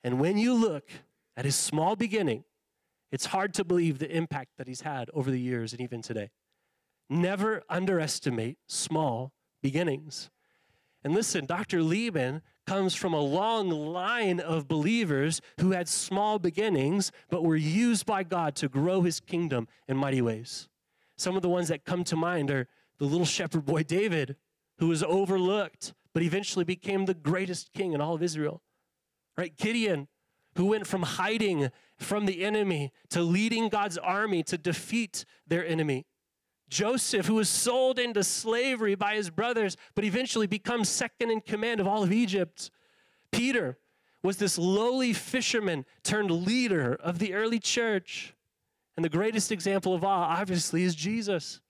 And 0.03 0.21
when 0.21 0.37
you 0.37 0.55
look 0.55 0.91
at 1.37 1.45
his 1.45 1.57
small 1.57 1.97
beginning, 1.97 2.45
it's 3.13 3.27
hard 3.27 3.55
to 3.55 3.65
believe 3.65 3.99
the 3.99 4.11
impact 4.11 4.51
that 4.59 4.67
he's 4.67 4.81
had 4.81 5.11
over 5.15 5.31
the 5.31 5.41
years 5.41 5.73
and 5.73 5.81
even 5.81 6.03
today. 6.03 6.31
Never 7.09 7.63
underestimate 7.69 8.59
small 8.67 9.33
beginnings. 9.63 10.31
And 11.05 11.15
listen, 11.15 11.47
Dr. 11.47 11.83
Leman 11.83 12.43
comes 12.67 12.95
from 12.95 13.15
a 13.15 13.21
long 13.21 13.71
line 13.71 14.41
of 14.41 14.69
believers 14.69 15.41
who 15.61 15.71
had 15.71 15.89
small 15.89 16.39
beginnings, 16.39 17.13
but 17.31 17.45
were 17.45 17.57
used 17.57 18.07
by 18.07 18.23
God 18.23 18.55
to 18.57 18.69
grow 18.69 19.03
his 19.03 19.21
kingdom 19.21 19.69
in 19.89 19.97
mighty 19.97 20.21
ways. 20.21 20.69
Some 21.17 21.37
of 21.37 21.43
the 21.43 21.49
ones 21.49 21.69
that 21.69 21.85
come 21.85 22.05
to 22.05 22.17
mind 22.17 22.51
are 22.51 22.69
the 22.99 23.05
little 23.05 23.27
shepherd 23.27 23.65
boy 23.65 23.83
David, 23.83 24.37
who 24.79 24.89
was 24.89 25.03
overlooked, 25.03 25.95
but 26.13 26.23
eventually 26.23 26.65
became 26.65 27.05
the 27.05 27.15
greatest 27.15 27.73
king 27.73 27.93
in 27.93 28.01
all 28.01 28.15
of 28.15 28.23
Israel. 28.23 28.63
Right? 29.37 29.57
Gideon, 29.57 30.09
who 30.57 30.67
went 30.67 30.87
from 30.87 31.03
hiding 31.03 31.71
from 31.99 32.27
the 32.27 32.45
enemy 32.45 32.93
to 33.11 33.23
leading 33.23 33.69
God's 33.69 33.99
army 33.99 34.43
to 34.45 34.59
defeat 34.59 35.25
their 35.47 35.67
enemy. 35.67 36.07
Joseph, 36.69 37.27
who 37.27 37.35
was 37.35 37.49
sold 37.49 37.99
into 37.99 38.25
slavery 38.25 38.95
by 38.95 39.15
his 39.15 39.31
brothers, 39.31 39.77
but 39.95 40.05
eventually 40.05 40.47
becomes 40.47 40.89
second 40.89 41.31
in 41.31 41.41
command 41.41 41.81
of 41.81 41.87
all 41.87 42.03
of 42.03 42.13
Egypt. 42.13 42.71
Peter 43.31 43.79
was 44.23 44.39
this 44.39 44.59
lowly 44.59 45.13
fisherman 45.13 45.85
turned 46.03 46.31
leader 46.31 46.97
of 47.01 47.19
the 47.19 47.35
early 47.35 47.61
church. 47.61 48.35
And 48.97 49.05
the 49.05 49.11
greatest 49.11 49.53
example 49.53 49.95
of 49.95 50.03
all, 50.03 50.23
obviously, 50.23 50.83
is 50.83 50.95
Jesus. 50.95 51.61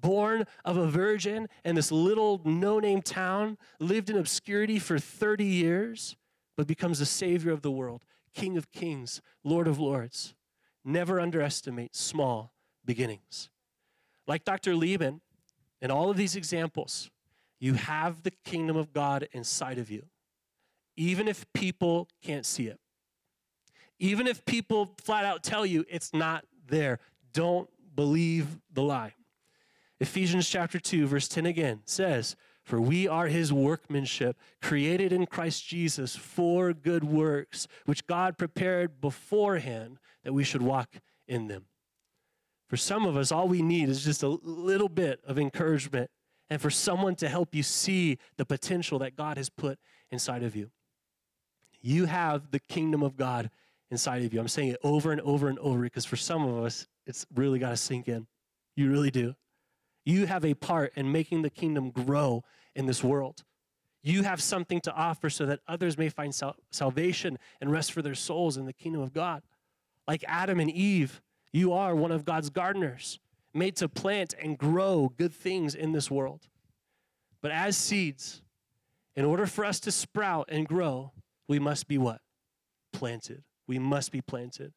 Born 0.00 0.46
of 0.64 0.76
a 0.76 0.88
virgin 0.88 1.48
in 1.64 1.76
this 1.76 1.92
little 1.92 2.40
no 2.44 2.80
name 2.80 3.02
town, 3.02 3.56
lived 3.78 4.10
in 4.10 4.16
obscurity 4.18 4.80
for 4.80 4.98
30 4.98 5.44
years, 5.44 6.16
but 6.56 6.66
becomes 6.66 6.98
the 6.98 7.06
Savior 7.06 7.52
of 7.52 7.62
the 7.62 7.70
world, 7.70 8.04
King 8.34 8.56
of 8.56 8.72
kings, 8.72 9.22
Lord 9.44 9.68
of 9.68 9.78
lords. 9.78 10.34
Never 10.84 11.20
underestimate 11.20 11.94
small 11.94 12.52
beginnings. 12.84 13.48
Like 14.26 14.44
Dr. 14.44 14.74
Leman, 14.74 15.20
in 15.80 15.90
all 15.90 16.10
of 16.10 16.16
these 16.16 16.36
examples, 16.36 17.10
you 17.58 17.74
have 17.74 18.22
the 18.22 18.32
kingdom 18.44 18.76
of 18.76 18.92
God 18.92 19.28
inside 19.32 19.78
of 19.78 19.90
you, 19.90 20.04
even 20.96 21.28
if 21.28 21.46
people 21.52 22.08
can't 22.22 22.46
see 22.46 22.66
it. 22.66 22.78
Even 23.98 24.26
if 24.26 24.44
people 24.44 24.94
flat 25.00 25.24
out 25.24 25.44
tell 25.44 25.64
you 25.64 25.84
it's 25.88 26.12
not 26.12 26.44
there, 26.66 26.98
don't 27.32 27.68
believe 27.94 28.58
the 28.72 28.82
lie. 28.82 29.14
Ephesians 30.00 30.48
chapter 30.48 30.80
2, 30.80 31.06
verse 31.06 31.28
10 31.28 31.46
again 31.46 31.82
says, 31.84 32.34
For 32.64 32.80
we 32.80 33.06
are 33.06 33.28
his 33.28 33.52
workmanship, 33.52 34.36
created 34.60 35.12
in 35.12 35.26
Christ 35.26 35.64
Jesus 35.64 36.16
for 36.16 36.72
good 36.72 37.04
works, 37.04 37.68
which 37.84 38.08
God 38.08 38.36
prepared 38.36 39.00
beforehand 39.00 39.98
that 40.24 40.32
we 40.32 40.42
should 40.42 40.62
walk 40.62 40.96
in 41.28 41.46
them. 41.46 41.66
For 42.72 42.78
some 42.78 43.04
of 43.04 43.18
us, 43.18 43.30
all 43.30 43.48
we 43.48 43.60
need 43.60 43.90
is 43.90 44.02
just 44.02 44.22
a 44.22 44.28
little 44.28 44.88
bit 44.88 45.20
of 45.26 45.38
encouragement 45.38 46.10
and 46.48 46.58
for 46.58 46.70
someone 46.70 47.14
to 47.16 47.28
help 47.28 47.54
you 47.54 47.62
see 47.62 48.16
the 48.38 48.46
potential 48.46 48.98
that 49.00 49.14
God 49.14 49.36
has 49.36 49.50
put 49.50 49.78
inside 50.10 50.42
of 50.42 50.56
you. 50.56 50.70
You 51.82 52.06
have 52.06 52.50
the 52.50 52.60
kingdom 52.60 53.02
of 53.02 53.14
God 53.14 53.50
inside 53.90 54.24
of 54.24 54.32
you. 54.32 54.40
I'm 54.40 54.48
saying 54.48 54.68
it 54.68 54.78
over 54.82 55.12
and 55.12 55.20
over 55.20 55.48
and 55.48 55.58
over 55.58 55.82
because 55.82 56.06
for 56.06 56.16
some 56.16 56.46
of 56.46 56.64
us, 56.64 56.86
it's 57.06 57.26
really 57.34 57.58
got 57.58 57.68
to 57.68 57.76
sink 57.76 58.08
in. 58.08 58.26
You 58.74 58.90
really 58.90 59.10
do. 59.10 59.34
You 60.06 60.24
have 60.24 60.46
a 60.46 60.54
part 60.54 60.94
in 60.96 61.12
making 61.12 61.42
the 61.42 61.50
kingdom 61.50 61.90
grow 61.90 62.42
in 62.74 62.86
this 62.86 63.04
world. 63.04 63.44
You 64.02 64.22
have 64.22 64.40
something 64.40 64.80
to 64.80 64.94
offer 64.94 65.28
so 65.28 65.44
that 65.44 65.60
others 65.68 65.98
may 65.98 66.08
find 66.08 66.34
sal- 66.34 66.56
salvation 66.70 67.38
and 67.60 67.70
rest 67.70 67.92
for 67.92 68.00
their 68.00 68.14
souls 68.14 68.56
in 68.56 68.64
the 68.64 68.72
kingdom 68.72 69.02
of 69.02 69.12
God. 69.12 69.42
Like 70.08 70.24
Adam 70.26 70.58
and 70.58 70.70
Eve, 70.70 71.20
you 71.52 71.72
are 71.72 71.94
one 71.94 72.12
of 72.12 72.24
God's 72.24 72.50
gardeners, 72.50 73.18
made 73.54 73.76
to 73.76 73.88
plant 73.88 74.34
and 74.40 74.56
grow 74.56 75.12
good 75.16 75.32
things 75.32 75.74
in 75.74 75.92
this 75.92 76.10
world. 76.10 76.48
But 77.42 77.50
as 77.50 77.76
seeds, 77.76 78.42
in 79.14 79.24
order 79.24 79.46
for 79.46 79.64
us 79.64 79.80
to 79.80 79.92
sprout 79.92 80.48
and 80.50 80.66
grow, 80.66 81.12
we 81.48 81.58
must 81.58 81.88
be 81.88 81.98
what? 81.98 82.20
Planted. 82.92 83.42
We 83.66 83.78
must 83.78 84.12
be 84.12 84.20
planted. 84.20 84.72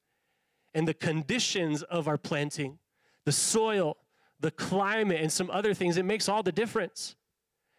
And 0.73 0.87
the 0.87 0.93
conditions 0.93 1.83
of 1.83 2.07
our 2.07 2.17
planting, 2.17 2.79
the 3.23 3.31
soil, 3.31 3.97
the 4.41 4.51
climate, 4.51 5.21
and 5.21 5.31
some 5.31 5.49
other 5.49 5.73
things, 5.73 5.95
it 5.95 6.03
makes 6.03 6.27
all 6.27 6.43
the 6.43 6.51
difference. 6.51 7.15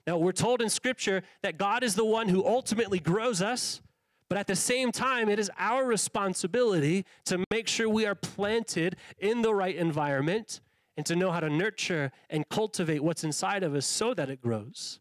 Now, 0.06 0.16
we're 0.16 0.32
told 0.32 0.62
in 0.62 0.70
Scripture 0.70 1.22
that 1.42 1.58
God 1.58 1.82
is 1.82 1.94
the 1.94 2.04
one 2.04 2.28
who 2.28 2.46
ultimately 2.46 2.98
grows 2.98 3.42
us, 3.42 3.82
but 4.28 4.38
at 4.38 4.46
the 4.46 4.56
same 4.56 4.90
time, 4.90 5.28
it 5.28 5.38
is 5.38 5.50
our 5.58 5.84
responsibility 5.84 7.04
to 7.26 7.44
make 7.50 7.68
sure 7.68 7.88
we 7.88 8.06
are 8.06 8.14
planted 8.14 8.96
in 9.18 9.42
the 9.42 9.54
right 9.54 9.76
environment 9.76 10.60
and 10.96 11.06
to 11.06 11.14
know 11.14 11.30
how 11.30 11.40
to 11.40 11.50
nurture 11.50 12.10
and 12.30 12.48
cultivate 12.48 13.02
what's 13.02 13.22
inside 13.22 13.62
of 13.62 13.74
us 13.74 13.86
so 13.86 14.14
that 14.14 14.30
it 14.30 14.40
grows. 14.40 15.00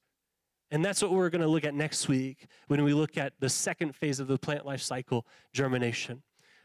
And 0.71 0.83
that's 0.83 1.01
what 1.01 1.11
we're 1.11 1.29
going 1.29 1.41
to 1.41 1.47
look 1.47 1.63
at 1.63 1.73
next 1.73 2.07
week 2.07 2.47
when 2.67 2.83
we 2.83 2.93
look 2.93 3.17
at 3.17 3.33
the 3.39 3.49
second 3.49 3.95
phase 3.95 4.19
of 4.19 4.27
the 4.27 4.37
plant 4.37 4.65
life 4.65 4.81
cycle, 4.81 5.25
germination. 5.53 6.21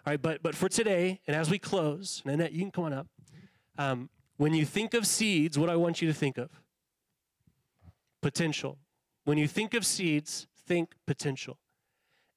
All 0.06 0.12
right, 0.12 0.20
but, 0.20 0.42
but 0.42 0.54
for 0.54 0.68
today, 0.68 1.20
and 1.26 1.36
as 1.36 1.50
we 1.50 1.58
close, 1.58 2.22
Nanette, 2.24 2.52
you 2.52 2.60
can 2.60 2.70
come 2.70 2.84
on 2.84 2.92
up. 2.92 3.06
Um, 3.78 4.10
when 4.36 4.54
you 4.54 4.64
think 4.64 4.94
of 4.94 5.06
seeds, 5.06 5.58
what 5.58 5.70
I 5.70 5.76
want 5.76 6.00
you 6.00 6.08
to 6.08 6.14
think 6.14 6.38
of? 6.38 6.50
Potential. 8.22 8.78
When 9.24 9.38
you 9.38 9.46
think 9.46 9.74
of 9.74 9.84
seeds, 9.84 10.46
think 10.66 10.94
potential. 11.06 11.58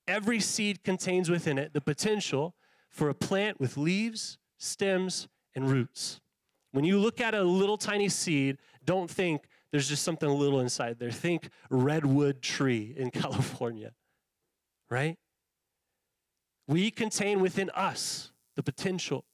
Every 0.08 0.40
seed 0.40 0.84
contains 0.84 1.30
within 1.30 1.58
it 1.58 1.74
the 1.74 1.82
potential 1.82 2.56
for 2.90 3.10
a 3.10 3.14
plant 3.14 3.60
with 3.60 3.78
leaves, 3.78 4.38
stems, 4.58 5.28
and 5.56 5.70
roots. 5.70 6.20
When 6.72 6.84
you 6.84 7.00
look 7.00 7.22
at 7.22 7.36
a 7.36 7.44
little 7.44 7.78
tiny 7.78 8.10
seed, 8.10 8.58
don't 8.84 9.10
think 9.10 9.44
there's 9.72 9.88
just 9.88 10.04
something 10.04 10.30
little 10.30 10.60
inside 10.60 11.00
there. 11.00 11.12
Think 11.12 11.50
redwood 11.70 12.42
tree 12.42 12.94
in 12.98 13.12
California, 13.12 13.92
right? 14.90 15.18
We 16.68 16.92
contain 16.92 17.42
within 17.42 17.70
us 17.72 18.32
the 18.56 18.64
potential 18.64 19.26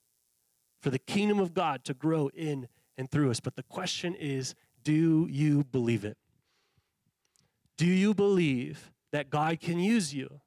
for 0.81 0.89
the 0.89 0.99
kingdom 0.99 1.39
of 1.39 1.53
God 1.53 1.83
to 1.85 1.93
grow 1.93 2.29
in 2.33 2.67
and 2.97 3.09
through 3.09 3.31
us. 3.31 3.39
But 3.39 3.55
the 3.55 3.63
question 3.63 4.15
is 4.15 4.55
do 4.83 5.27
you 5.29 5.65
believe 5.65 6.05
it? 6.05 6.17
Do 7.77 7.85
you 7.85 8.13
believe 8.13 8.91
that 9.11 9.29
God 9.29 9.59
can 9.59 9.79
use 9.79 10.13
you, 10.13 10.41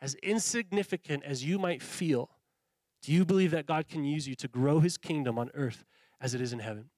as 0.00 0.14
insignificant 0.16 1.24
as 1.24 1.44
you 1.44 1.58
might 1.58 1.82
feel? 1.82 2.30
Do 3.02 3.12
you 3.12 3.24
believe 3.24 3.50
that 3.52 3.66
God 3.66 3.88
can 3.88 4.04
use 4.04 4.26
you 4.26 4.34
to 4.36 4.48
grow 4.48 4.80
his 4.80 4.96
kingdom 4.96 5.38
on 5.38 5.50
earth 5.54 5.84
as 6.20 6.34
it 6.34 6.40
is 6.40 6.52
in 6.52 6.58
heaven? 6.58 6.90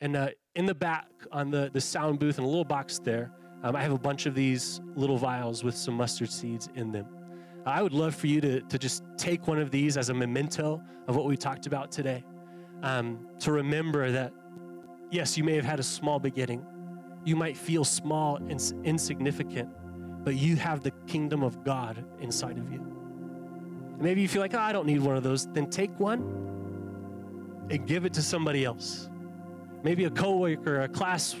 And 0.00 0.16
uh, 0.16 0.28
in 0.54 0.66
the 0.66 0.74
back 0.74 1.06
on 1.32 1.50
the, 1.50 1.70
the 1.72 1.80
sound 1.80 2.18
booth 2.18 2.38
in 2.38 2.44
a 2.44 2.46
little 2.46 2.64
box 2.64 2.98
there, 2.98 3.32
um, 3.62 3.74
I 3.74 3.82
have 3.82 3.92
a 3.92 3.98
bunch 3.98 4.26
of 4.26 4.34
these 4.34 4.80
little 4.94 5.16
vials 5.16 5.64
with 5.64 5.74
some 5.76 5.94
mustard 5.94 6.30
seeds 6.30 6.68
in 6.74 6.92
them. 6.92 7.06
I 7.64 7.80
would 7.80 7.94
love 7.94 8.14
for 8.14 8.26
you 8.26 8.40
to, 8.42 8.60
to 8.60 8.78
just 8.78 9.02
take 9.16 9.46
one 9.46 9.58
of 9.58 9.70
these 9.70 9.96
as 9.96 10.10
a 10.10 10.14
memento 10.14 10.82
of 11.08 11.16
what 11.16 11.24
we 11.24 11.36
talked 11.36 11.66
about 11.66 11.90
today. 11.90 12.22
Um, 12.82 13.26
to 13.40 13.52
remember 13.52 14.10
that, 14.10 14.32
yes, 15.10 15.38
you 15.38 15.44
may 15.44 15.54
have 15.54 15.64
had 15.64 15.80
a 15.80 15.82
small 15.82 16.18
beginning. 16.18 16.62
You 17.24 17.36
might 17.36 17.56
feel 17.56 17.84
small 17.84 18.36
and 18.36 18.60
insignificant, 18.84 19.70
but 20.24 20.34
you 20.34 20.56
have 20.56 20.82
the 20.82 20.90
kingdom 21.06 21.42
of 21.42 21.62
God 21.64 22.04
inside 22.20 22.58
of 22.58 22.72
you. 22.72 22.78
And 22.78 24.02
maybe 24.02 24.22
you 24.22 24.28
feel 24.28 24.42
like, 24.42 24.54
oh, 24.54 24.58
I 24.58 24.72
don't 24.72 24.86
need 24.86 25.00
one 25.00 25.16
of 25.16 25.22
those. 25.22 25.46
Then 25.46 25.70
take 25.70 25.98
one 26.00 26.20
and 27.70 27.86
give 27.86 28.04
it 28.04 28.14
to 28.14 28.22
somebody 28.22 28.64
else. 28.64 29.08
Maybe 29.82 30.04
a 30.04 30.10
coworker, 30.10 30.80
a 30.80 30.88
class, 30.88 31.36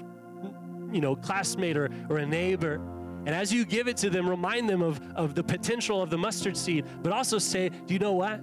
you 0.92 1.00
know, 1.00 1.16
classmate 1.16 1.76
or, 1.76 1.90
or 2.08 2.18
a 2.18 2.26
neighbor 2.26 2.80
and 3.26 3.34
as 3.34 3.52
you 3.52 3.64
give 3.64 3.88
it 3.88 3.96
to 3.98 4.10
them, 4.10 4.28
remind 4.28 4.68
them 4.68 4.82
of, 4.82 5.00
of 5.14 5.34
the 5.34 5.42
potential 5.42 6.02
of 6.02 6.10
the 6.10 6.18
mustard 6.18 6.56
seed, 6.56 6.84
but 7.02 7.12
also 7.12 7.38
say, 7.38 7.70
Do 7.70 7.94
you 7.94 7.98
know 7.98 8.12
what? 8.12 8.40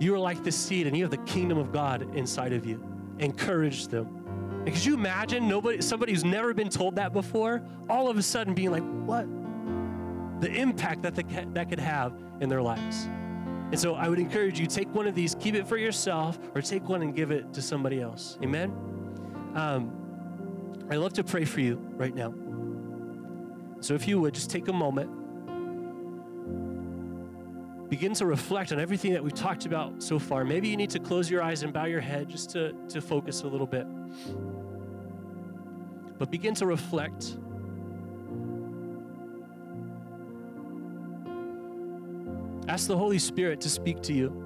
You 0.00 0.14
are 0.14 0.18
like 0.18 0.42
this 0.42 0.56
seed 0.56 0.86
and 0.88 0.96
you 0.96 1.04
have 1.04 1.12
the 1.12 1.18
kingdom 1.18 1.58
of 1.58 1.72
God 1.72 2.14
inside 2.16 2.52
of 2.52 2.66
you. 2.66 2.84
Encourage 3.20 3.86
them. 3.86 4.08
And 4.66 4.74
could 4.74 4.84
you 4.84 4.94
imagine 4.94 5.48
nobody, 5.48 5.80
somebody 5.80 6.12
who's 6.12 6.24
never 6.24 6.52
been 6.52 6.68
told 6.68 6.96
that 6.96 7.12
before, 7.12 7.62
all 7.88 8.08
of 8.08 8.18
a 8.18 8.22
sudden 8.22 8.54
being 8.54 8.72
like, 8.72 8.82
What? 8.82 9.26
The 10.42 10.50
impact 10.50 11.02
that 11.02 11.14
the, 11.14 11.22
that 11.52 11.68
could 11.68 11.78
have 11.78 12.12
in 12.40 12.48
their 12.48 12.60
lives. 12.60 13.04
And 13.70 13.78
so 13.78 13.94
I 13.94 14.08
would 14.08 14.18
encourage 14.18 14.58
you 14.58 14.66
take 14.66 14.92
one 14.92 15.06
of 15.06 15.14
these, 15.14 15.36
keep 15.36 15.54
it 15.54 15.68
for 15.68 15.76
yourself, 15.76 16.36
or 16.56 16.60
take 16.60 16.88
one 16.88 17.00
and 17.02 17.14
give 17.14 17.30
it 17.30 17.54
to 17.54 17.62
somebody 17.62 18.00
else. 18.00 18.38
Amen? 18.42 18.70
Um, 19.54 19.92
I'd 20.90 20.96
love 20.96 21.12
to 21.12 21.22
pray 21.22 21.44
for 21.44 21.60
you 21.60 21.76
right 21.92 22.12
now. 22.12 22.34
So 23.78 23.94
if 23.94 24.08
you 24.08 24.20
would 24.20 24.34
just 24.34 24.50
take 24.50 24.66
a 24.66 24.72
moment, 24.72 25.10
begin 27.88 28.12
to 28.14 28.26
reflect 28.26 28.72
on 28.72 28.80
everything 28.80 29.12
that 29.12 29.22
we've 29.22 29.32
talked 29.32 29.64
about 29.64 30.02
so 30.02 30.18
far. 30.18 30.44
Maybe 30.44 30.68
you 30.68 30.76
need 30.76 30.90
to 30.90 30.98
close 30.98 31.30
your 31.30 31.40
eyes 31.40 31.62
and 31.62 31.72
bow 31.72 31.84
your 31.84 32.00
head 32.00 32.28
just 32.28 32.50
to, 32.50 32.72
to 32.88 33.00
focus 33.00 33.42
a 33.42 33.46
little 33.46 33.66
bit. 33.68 33.86
But 36.18 36.32
begin 36.32 36.54
to 36.56 36.66
reflect. 36.66 37.36
Ask 42.68 42.86
the 42.86 42.96
Holy 42.96 43.18
Spirit 43.18 43.60
to 43.62 43.68
speak 43.68 44.02
to 44.02 44.12
you. 44.12 44.42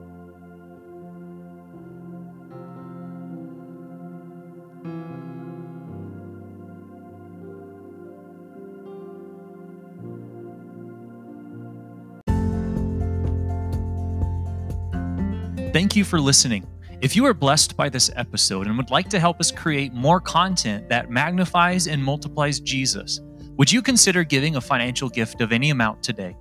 Thank 15.73 15.95
you 15.95 16.05
for 16.05 16.19
listening. 16.19 16.67
If 17.03 17.15
you 17.15 17.27
are 17.27 17.35
blessed 17.35 17.77
by 17.77 17.91
this 17.91 18.11
episode 18.17 18.67
and 18.67 18.79
would 18.79 18.91
like 18.91 19.11
to 19.11 19.21
help 19.21 19.39
us 19.41 19.53
create 19.53 19.93
more 19.93 20.23
content 20.23 20.89
that 20.89 21.11
magnifies 21.11 21.87
and 21.87 22.03
multiplies 22.03 22.61
Jesus, 22.61 23.21
would 23.59 23.71
you 23.71 23.83
consider 23.83 24.25
giving 24.25 24.57
a 24.57 24.61
financial 24.61 25.11
gift 25.11 25.43
of 25.43 25.53
any 25.53 25.69
amount 25.69 26.03
today? 26.03 26.35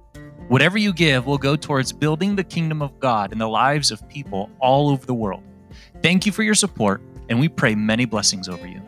Whatever 0.48 0.78
you 0.78 0.94
give 0.94 1.26
will 1.26 1.40
go 1.40 1.56
towards 1.56 1.92
building 1.92 2.36
the 2.36 2.44
kingdom 2.44 2.84
of 2.84 3.00
God 3.00 3.32
in 3.32 3.40
the 3.40 3.50
lives 3.50 3.90
of 3.90 4.08
people 4.08 4.52
all 4.60 4.90
over 4.90 5.04
the 5.04 5.14
world. 5.14 5.42
Thank 6.04 6.28
you 6.28 6.32
for 6.32 6.44
your 6.44 6.54
support, 6.54 7.02
and 7.30 7.40
we 7.40 7.50
pray 7.50 7.74
many 7.74 8.06
blessings 8.06 8.48
over 8.48 8.68
you. 8.68 8.80